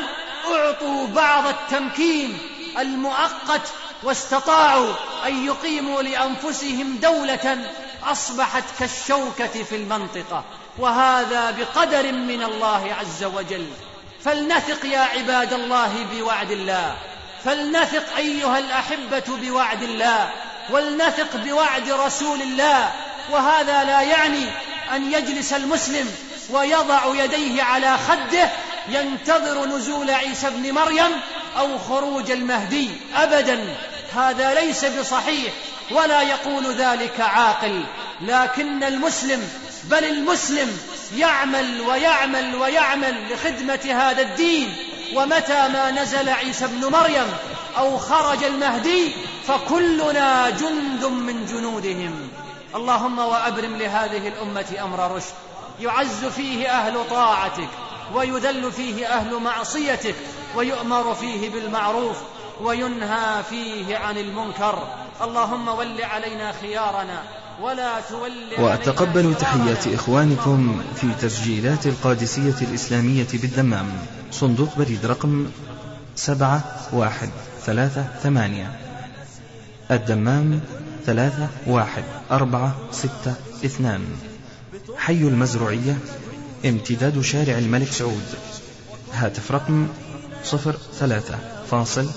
أعطوا 0.54 1.06
بعض 1.06 1.46
التمكين 1.46 2.38
المؤقت 2.78 3.72
واستطاعوا 4.02 4.92
أن 5.26 5.46
يقيموا 5.46 6.02
لأنفسهم 6.02 6.98
دولة 7.02 7.72
أصبحت 8.04 8.64
كالشوكة 8.78 9.62
في 9.62 9.76
المنطقة 9.76 10.44
وهذا 10.78 11.50
بقدر 11.50 12.12
من 12.12 12.42
الله 12.42 12.96
عز 13.00 13.24
وجل. 13.24 13.66
فلنثق 14.24 14.84
يا 14.84 15.00
عباد 15.00 15.52
الله 15.52 16.06
بوعد 16.12 16.50
الله 16.50 16.96
فلنثق 17.44 18.16
أيها 18.16 18.58
الأحبة 18.58 19.24
بوعد 19.28 19.82
الله 19.82 20.30
ولنثق 20.70 21.36
بوعد 21.36 21.90
رسول 21.90 22.42
الله. 22.42 22.92
وهذا 23.30 23.84
لا 23.84 24.00
يعني 24.00 24.46
أن 24.94 25.12
يجلس 25.12 25.52
المسلم 25.52 26.14
ويضع 26.50 27.14
يديه 27.14 27.62
على 27.62 27.98
خده 27.98 28.50
ينتظر 28.88 29.66
نزول 29.66 30.10
عيسى 30.10 30.46
ابن 30.46 30.72
مريم 30.72 31.20
أو 31.58 31.78
خروج 31.78 32.30
المهدي 32.30 32.90
أبدا. 33.14 33.76
هذا 34.14 34.54
ليس 34.54 34.84
بصحيح 34.84 35.52
ولا 35.90 36.22
يقول 36.22 36.72
ذلك 36.72 37.20
عاقل. 37.20 37.84
لكن 38.20 38.84
المسلم 38.84 39.48
بل 39.84 40.04
المسلم 40.04 40.78
يعمل 41.16 41.80
ويعمل 41.80 42.54
ويعمل 42.56 43.32
لخدمة 43.32 43.94
هذا 43.94 44.22
الدين. 44.22 44.76
ومتى 45.14 45.68
ما 45.68 45.90
نزل 45.90 46.28
عيسى 46.28 46.64
ابن 46.64 46.86
مريم 46.86 47.32
أو 47.78 47.98
خرج 47.98 48.44
المهدي 48.44 49.12
فكلنا 49.46 50.50
جند 50.50 51.04
من 51.04 51.46
جنودهم. 51.46 52.28
اللهم 52.74 53.18
وأبرم 53.18 53.76
لهذه 53.76 54.28
الأمة 54.28 54.66
أمر 54.82 55.16
رشد. 55.16 55.34
يعز 55.80 56.24
فيه 56.24 56.68
أهل 56.70 57.08
طاعتك. 57.10 57.68
ويذل 58.14 58.72
فيه 58.72 59.06
أهل 59.06 59.40
معصيتك 59.40 60.14
ويؤمر 60.56 61.14
فيه 61.14 61.50
بالمعروف 61.50 62.16
وينهى 62.60 63.42
فيه 63.50 63.96
عن 63.96 64.18
المنكر. 64.18 64.78
اللهم 65.22 65.68
ول 65.68 66.02
علينا 66.02 66.52
خيارنا 66.52 67.22
ولا 67.62 68.00
تول 68.00 68.32
وأتقبل 68.58 69.34
تحيات 69.34 69.86
إخوانكم 69.86 70.82
في 70.94 71.06
تسجيلات 71.20 71.86
القادسية 71.86 72.54
الإسلامية 72.62 73.26
بالدمام. 73.32 73.86
صندوق 74.30 74.78
بريد 74.78 75.06
رقم 75.06 75.46
سبعة 76.16 76.62
واحد 76.92 77.30
ثلاثة 77.64 78.06
ثمانية. 78.22 78.78
الدمام 79.90 80.60
ثلاثة 81.06 81.48
واحد 81.66 82.04
أربعة 82.30 82.76
ستة 82.92 83.34
اثنان. 83.64 84.04
حي 84.96 85.12
المزروعية 85.12 85.98
امتداد 86.64 87.20
شارع 87.20 87.58
الملك 87.58 87.92
سعود. 87.92 88.24
هاتف 89.12 89.52
رقم 89.52 89.88
صفر 90.44 90.76
ثلاثة 90.98 91.38
فاصل 91.70 92.10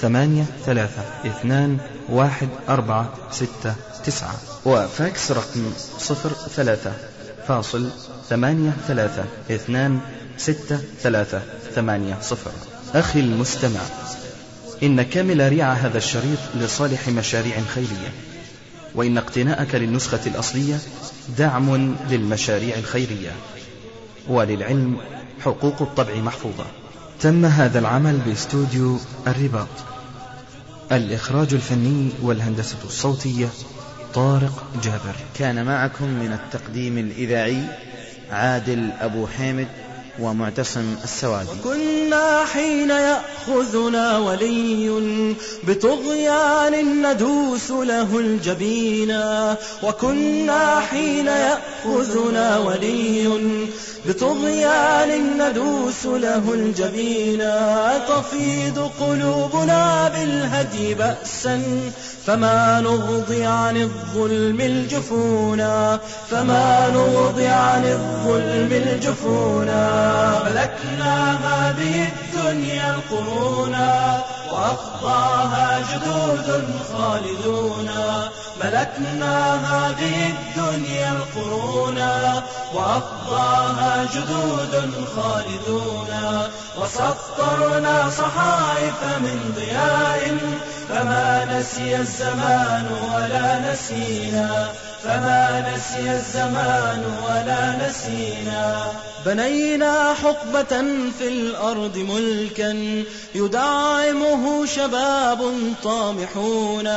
ثمانية 0.00 0.44
ثلاثة 0.66 1.02
اثنان 1.26 1.78
واحد 2.08 2.48
أربعة 2.68 3.12
ستة 3.30 3.74
تسعة. 4.04 4.34
وفاكس 4.64 5.32
رقم 5.32 5.72
صفر 5.98 6.30
ثلاثة 6.56 6.92
فاصل 7.48 7.90
ثمانية 8.28 8.76
ثلاثة 8.88 9.24
اثنان 9.50 10.00
ستة 10.38 10.80
ثلاثة 11.02 11.42
ثمانية 11.74 12.18
صفر. 12.22 12.50
أخي 12.94 13.20
المستمع 13.20 13.80
إن 14.82 15.02
كامل 15.02 15.48
ريع 15.48 15.72
هذا 15.72 15.98
الشريط 15.98 16.38
لصالح 16.54 17.08
مشاريع 17.08 17.60
خيرية 17.74 18.12
وإن 18.94 19.18
اقتناءك 19.18 19.74
للنسخة 19.74 20.20
الأصلية 20.26 20.78
دعم 21.38 21.96
للمشاريع 22.10 22.78
الخيرية. 22.78 23.30
وللعلم 24.28 24.96
حقوق 25.44 25.82
الطبع 25.82 26.14
محفوظة. 26.14 26.64
تم 27.20 27.44
هذا 27.46 27.78
العمل 27.78 28.16
باستوديو 28.16 28.98
الرباط. 29.26 29.68
الإخراج 30.92 31.54
الفني 31.54 32.10
والهندسة 32.22 32.76
الصوتية 32.84 33.48
طارق 34.14 34.64
جابر. 34.84 35.14
كان 35.38 35.64
معكم 35.66 36.04
من 36.04 36.32
التقديم 36.32 36.98
الإذاعي 36.98 37.62
عادل 38.30 38.90
أبو 39.00 39.26
حامد. 39.26 39.68
ومعتصم 40.18 40.94
السوادي 41.04 41.48
كنا 41.64 42.44
حين 42.44 42.90
يأخذنا 42.90 44.18
ولي 44.18 45.34
بطغيان 45.62 47.02
ندوس 47.06 47.70
له 47.70 48.18
الجبينا 48.18 49.56
وكنا 49.82 50.80
حين 50.80 51.26
يأخذنا 51.26 52.58
ولي 52.58 53.28
بطغيان 54.06 55.38
ندوس 55.38 56.06
له 56.06 56.54
الجبينا 56.54 57.54
تفيض 58.08 58.90
قلوبنا 59.00 60.08
بالهدي 60.08 60.94
بأسا 60.94 61.62
فما 62.26 62.80
نغضي 62.80 63.44
عن 63.44 63.76
الظلم 63.76 64.60
الجفونا. 64.60 66.00
فما 66.30 66.90
نغضي 66.94 67.46
عن 67.46 67.84
الظلم 67.84 68.72
الجفونا. 68.72 69.99
ملكنا 70.44 71.38
هذه 71.46 72.08
الدنيا 72.08 72.94
القرونا 72.94 74.20
وأخضاها 74.52 75.80
جدود 75.92 76.64
خالدون. 76.92 77.90
ملكنا 78.64 79.54
هذه 79.54 80.32
الدنيا 80.34 81.12
القرونا 81.12 82.42
وأخضاها 82.74 84.06
جدود 84.14 84.74
خالدون. 85.16 86.10
وسطرنا 86.78 88.10
صحائف 88.10 89.00
من 89.20 89.52
ضياء 89.56 90.38
فما 90.88 91.44
نسي 91.44 91.96
الزمان 91.96 92.86
ولا 93.14 93.72
نسينا 93.72 94.68
فما 95.04 95.74
نسي 95.74 96.12
الزمان 96.12 97.04
ولا 97.24 97.88
نسينا. 97.88 98.92
بنينا 99.26 100.14
حقبة 100.14 100.82
في 101.18 101.28
الأرض 101.28 101.96
ملكا 101.96 103.04
يدعمه 103.34 104.66
شباب 104.66 105.52
طامحون. 105.84 106.88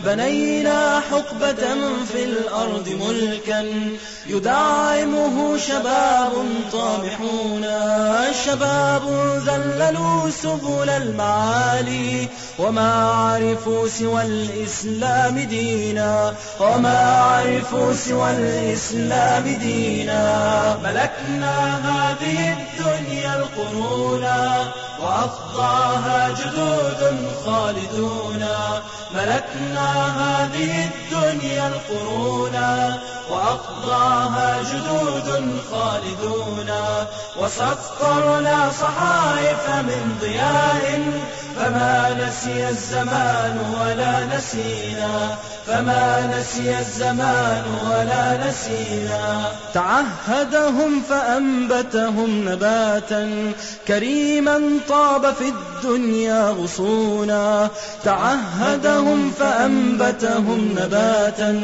بنينا 0.00 1.00
حقبة 1.10 1.64
في 2.12 2.24
الأرض 2.24 2.88
ملكا 2.88 3.64
يدعمه 4.26 5.58
شباب 5.58 6.32
طامحون. 6.72 7.66
شباب 8.46 9.02
ذللوا 9.46 10.30
سبل 10.30 10.88
المعالي 10.90 12.28
وما 12.58 13.04
عرفوا 13.04 13.88
سوى 13.88 14.22
الإسلام 14.22 15.38
دينا. 15.38 16.34
وما 16.60 17.31
عرفوا 17.32 17.92
سوى 17.92 18.30
الإسلام 18.30 19.44
دينا. 19.44 20.22
ملكنا 20.84 21.56
هذه 21.88 22.56
الدنيا 22.58 23.36
القرونا 23.36 24.72
وأفضاها 25.02 26.28
جدود 26.28 27.28
خالدون 27.44 28.46
ملكنا 29.14 29.88
هذه 30.22 30.88
الدنيا 30.88 31.68
القرونا 31.68 32.98
وأقضاها 33.30 34.62
جدود 34.62 35.60
خالدون 35.70 36.70
وسطرنا 37.40 38.70
صحائف 38.70 39.68
من 39.68 40.18
ضياء 40.20 41.02
فما 41.56 42.14
نسي 42.20 42.68
الزمان 42.68 43.58
ولا 43.80 44.36
نسينا. 44.36 45.36
فما 45.66 46.38
نسي 46.38 46.78
الزمان 46.78 47.62
ولا 47.90 48.48
نسينا. 48.48 49.44
تعهدهم 49.74 51.02
فأنبتهم 51.08 52.48
نباتا 52.48 53.52
كريما 53.88 54.60
طاب 54.88 55.34
في 55.34 55.48
الدنيا 55.48 56.48
غصونا. 56.48 57.68
تعهدهم 58.04 59.32
فأنبتهم 59.38 60.74
نباتا 60.78 61.60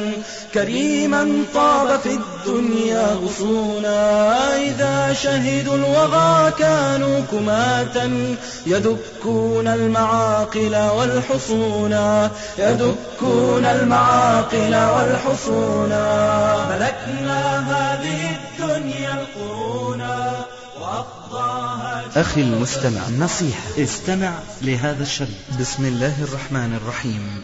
كريما 0.55 1.45
طاب 1.55 1.99
في 1.99 2.19
الدنيا 2.19 3.07
غصونا. 3.25 4.33
إذا 4.57 5.13
شهدوا 5.13 5.77
الوغى 5.77 6.53
كانوا 6.59 7.21
كماتا 7.33 8.37
يدكون 8.67 9.69
المعاقل 9.69 10.77
والحصونا 10.97 12.31
يدكون 12.59 13.65
المعاقل 13.65 13.88
والحصونا 14.93 16.05
ملكنا 16.71 17.41
هذه 17.71 18.21
الدنيا 18.37 19.13
القرونا 19.21 20.45
أخي 22.17 22.41
المستمع 22.41 23.09
نصيحة. 23.19 23.63
استمع 23.79 24.39
لهذا 24.63 25.03
الشريط. 25.03 25.61
بسم 25.61 25.85
الله 25.85 26.23
الرحمن 26.23 26.75
الرحيم. 26.83 27.43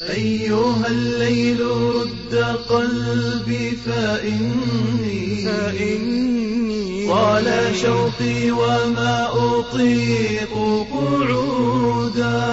أيها 0.00 0.86
الليل 0.86 1.60
رد 1.70 2.34
قلبي 2.68 3.70
فإني, 3.86 5.44
فإني 5.44 6.65
طال 7.08 7.76
شوقي 7.82 8.50
وما 8.50 9.28
أطيق 9.32 10.54
قعودا. 10.92 12.46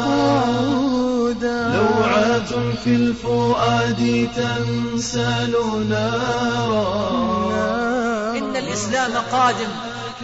لوعات 1.75 2.51
في 2.83 2.95
الفؤاد 2.95 4.29
تنسل 4.35 5.53
نارا 5.89 6.93
إن 8.37 8.55
الإسلام 8.55 9.11
قادم. 9.31 9.69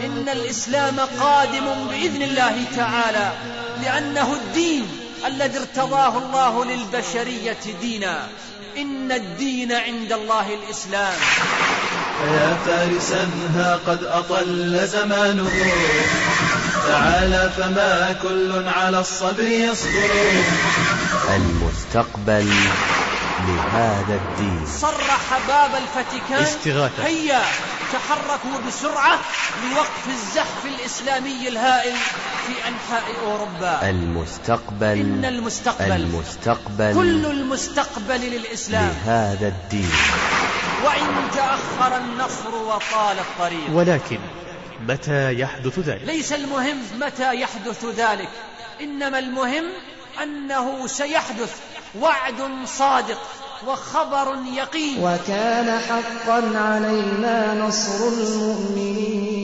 إن 0.05 0.29
الإسلام 0.29 0.99
قادم 1.19 1.65
بإذن 1.89 2.21
الله 2.21 2.63
تعالى 2.75 3.31
لأنه 3.83 4.33
الدين 4.33 4.85
الذي 5.27 5.57
ارتضاه 5.57 6.17
الله 6.17 6.65
للبشرية 6.65 7.63
دينا. 7.81 8.27
إن 8.81 9.11
الدين 9.11 9.71
عند 9.71 10.11
الله 10.11 10.53
الإسلام. 10.53 11.13
فيا 12.19 12.57
فارسا 12.65 13.29
ها 13.55 13.79
قد 13.87 14.03
أطل 14.03 14.87
زمانه. 14.87 15.49
تعالى 16.87 17.51
فما 17.57 18.15
كل 18.23 18.67
على 18.67 18.99
الصبر 18.99 19.43
يصبر. 19.43 20.09
المستقبل 21.35 22.53
لهذا 23.47 24.15
الدين. 24.15 24.67
صرح 24.81 25.39
باب 25.47 25.71
الفاتيكان. 25.75 26.43
استغاثة. 26.43 27.05
هيا. 27.05 27.41
تحركوا 27.93 28.67
بسرعة 28.67 29.19
لوقف 29.71 30.07
الزحف 30.07 30.65
الإسلامي 30.65 31.47
الهائل 31.47 31.95
في 32.47 32.67
أنحاء 32.67 33.03
أوروبا. 33.25 33.89
المستقبل 33.89 34.85
إن 34.85 35.25
المستقبل 35.25 35.91
المستقبل 35.91 36.93
كل 36.93 37.25
المستقبل 37.25 38.21
للإسلام. 38.21 38.93
لهذا 39.05 39.47
الدين. 39.47 39.91
وإن 40.85 41.29
تأخر 41.35 41.97
النصر 41.97 42.55
وطال 42.55 43.19
الطريق. 43.19 43.69
ولكن 43.73 44.19
متى 44.87 45.39
يحدث 45.39 45.79
ذلك؟ 45.79 46.01
ليس 46.05 46.33
المهم 46.33 46.77
متى 46.99 47.33
يحدث 47.35 47.85
ذلك. 47.85 48.29
إنما 48.81 49.19
المهم 49.19 49.63
أنه 50.23 50.87
سيحدث 50.87 51.55
وعد 51.99 52.65
صادق. 52.65 53.19
وخبر 53.67 54.37
يقين. 54.53 55.03
وكان 55.03 55.79
حقا 55.79 56.51
علينا 56.55 57.53
نصر 57.53 58.07
المؤمنين. 58.07 59.39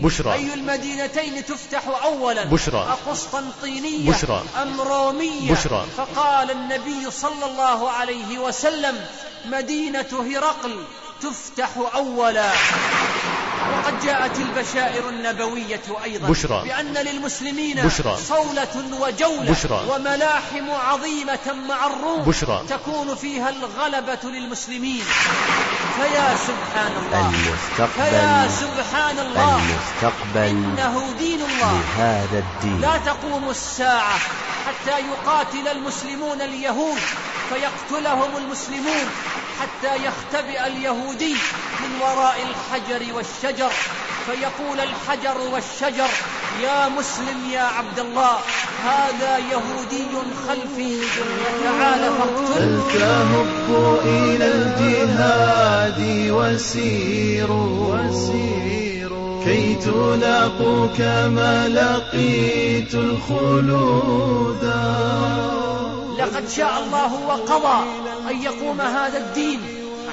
بشرى. 0.00 0.32
أي 0.32 0.54
المدينتين 0.54 1.46
تفتح 1.46 1.88
أولا؟ 2.04 2.44
بشرى. 2.44 2.96
أقسطنطينية. 3.06 4.10
بشرى. 4.10 4.44
أم 4.62 4.80
رومية. 4.80 5.52
بشرى. 5.52 5.86
فقال 5.96 6.50
النبي 6.50 7.10
صلى 7.10 7.46
الله 7.46 7.90
عليه 7.90 8.38
وسلم 8.38 9.04
مدينة 9.46 10.24
هرقل 10.30 10.84
تفتح 11.22 11.70
أولا. 11.94 12.50
وقد 13.90 14.06
جاءت 14.06 14.38
البشائر 14.38 15.08
النبوية 15.08 15.82
أيضا 16.04 16.28
بشرى. 16.28 16.62
بأن 16.64 16.94
للمسلمين 16.94 17.82
بشرى. 17.82 18.16
صولة 18.16 18.84
وجولة 19.00 19.50
بشرى. 19.50 19.86
وملاحم 19.88 20.70
عظيمة 20.70 21.52
مع 21.68 21.86
الروم 21.86 22.22
بشرى. 22.22 22.64
تكون 22.68 23.14
فيها 23.14 23.48
الغلبة 23.50 24.18
للمسلمين 24.24 25.04
فيا 25.96 26.36
سبحان 26.36 26.92
الله 26.96 27.30
فيا 27.86 28.44
المستقبل 28.44 28.50
سبحان 28.50 29.18
الله 29.18 29.60
المستقبل 29.60 30.48
إنه 30.48 31.14
دين 31.18 31.40
الله 31.42 31.80
لهذا 31.96 32.38
الدين 32.38 32.80
لا 32.80 32.96
تقوم 32.96 33.50
الساعة 33.50 34.18
حتى 34.66 34.98
يقاتل 35.00 35.68
المسلمون 35.68 36.40
اليهود 36.40 37.00
فيقتلهم 37.50 38.36
المسلمون 38.36 39.06
حتى 39.60 39.92
يختبئ 40.06 40.66
اليهودي 40.66 41.34
من 41.80 42.00
وراء 42.00 42.36
الحجر 42.48 43.02
والشجر. 43.14 43.72
فيقول 44.26 44.80
الحجر 44.80 45.38
والشجر 45.52 46.08
يا 46.62 46.88
مسلم 46.88 47.50
يا 47.52 47.62
عبد 47.62 47.98
الله 47.98 48.36
هذا 48.84 49.38
يهودي 49.38 50.06
خلفي 50.48 51.00
تعال 51.64 52.00
فاقتله 52.18 52.80
فلتهبوا 52.88 54.02
إلى 54.04 54.46
الجهاد 54.54 56.00
وسيروا 56.30 57.80
كي 59.44 59.74
تلاقوا 59.74 60.86
كما 60.86 61.68
لقيت 61.68 62.94
الخلود. 62.94 64.64
لقد 66.20 66.48
شاء 66.48 66.82
الله 66.84 67.14
وقضى 67.14 67.84
أن 68.30 68.42
يقوم 68.42 68.80
هذا 68.80 69.18
الدين 69.18 69.60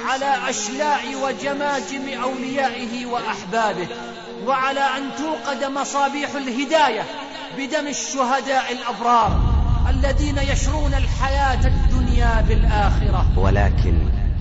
على 0.06 0.50
أشلاع 0.50 1.00
وجماجم 1.22 2.22
أوليائه 2.22 3.06
وأحبابه 3.06 3.88
وعلى 4.46 4.80
أن 4.80 5.10
توقد 5.18 5.64
مصابيح 5.64 6.30
الهداية 6.34 7.02
بدم 7.58 7.86
الشهداء 7.86 8.72
الأبرار 8.72 9.40
الذين 9.90 10.38
يشرون 10.38 10.94
الحياة 10.94 11.66
الدنيا 11.66 12.44
بالآخرة. 12.48 13.26
ولكن 13.36 13.98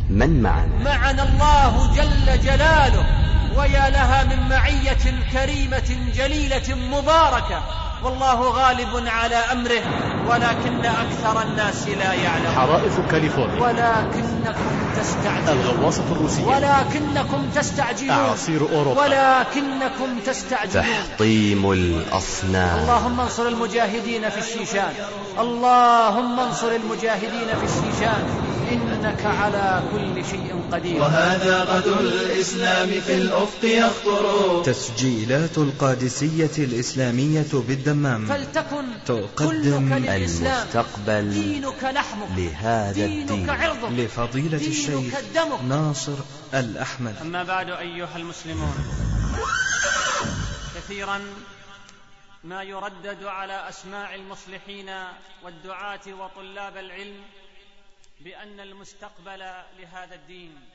من 0.10 0.42
معنا؟ 0.42 0.84
معنا 0.86 1.24
الله 1.24 1.96
جل 1.96 2.42
جلاله. 2.42 3.27
ويا 3.58 3.90
لها 3.90 4.24
من 4.24 4.50
معية 4.50 5.06
كريمة 5.34 5.98
جليلة 6.16 6.76
مباركة. 6.76 7.64
والله 8.04 8.42
غالب 8.42 9.08
على 9.08 9.36
أمره 9.36 9.82
ولكن 10.26 10.86
أكثر 10.86 11.42
الناس 11.42 11.88
لا 11.88 12.14
يعلمون. 12.14 12.56
حرائق 12.56 13.08
كاليفورنيا. 13.08 13.62
ولكنكم 13.62 14.88
تستعجلون. 14.96 15.60
الغواصة 15.60 16.04
الروسية. 16.12 16.44
ولكنكم 16.44 17.50
تستعجلون. 17.56 18.10
أعاصير 18.12 18.62
أوروبا. 18.62 19.02
ولكنكم 19.02 20.20
تستعجلون. 20.26 20.86
تحطيم 20.86 21.72
الأصنام. 21.72 22.80
اللهم 22.80 23.22
انصر 23.22 23.48
المجاهدين 23.48 24.30
في 24.30 24.40
الشيشان. 24.40 24.94
اللهم 25.40 26.40
انصر 26.40 26.72
المجاهدين 26.72 27.56
في 27.60 27.66
الشيشان. 27.66 28.24
إنك 28.72 29.26
على 29.26 29.84
كل 29.92 30.26
شيء 30.26 30.64
قدير. 30.72 31.02
وهذا 31.02 31.64
غد 31.64 31.88
الإسلام 31.88 32.90
في 32.90 33.14
الأفق 33.16 33.66
يخطر. 33.66 34.64
تسجيلات 34.64 35.58
القادسية 35.58 36.58
الإسلامية 36.58 37.52
بالدمام. 37.54 37.88
الدمام 37.88 38.26
فلتكن 38.26 38.86
تقدم 39.06 39.94
المستقبل 39.94 41.34
دينك 41.34 41.84
لحمك. 41.84 42.28
لهذا 42.38 42.92
دينك 42.92 43.32
الدين 43.32 43.50
عرضك. 43.50 43.92
لفضيلة 43.92 44.58
دينك 44.58 44.68
الشيخ 44.68 45.14
دمك. 45.36 45.62
ناصر 45.64 46.18
الأحمد. 46.54 47.16
أما 47.22 47.44
بعد 47.44 47.70
أيها 47.70 48.16
المسلمون 48.16 48.76
كثيرا 50.76 51.20
ما 52.44 52.64
يردد 52.64 53.24
على 53.24 53.70
أسماع 53.70 54.16
المصلحين 54.16 54.90
والدعاة 55.44 56.06
وطلاب 56.20 56.78
العلم 56.78 57.22
بأن 58.20 58.60
المستقبل 58.60 59.40
لهذا 59.80 60.16
الدين 60.16 60.70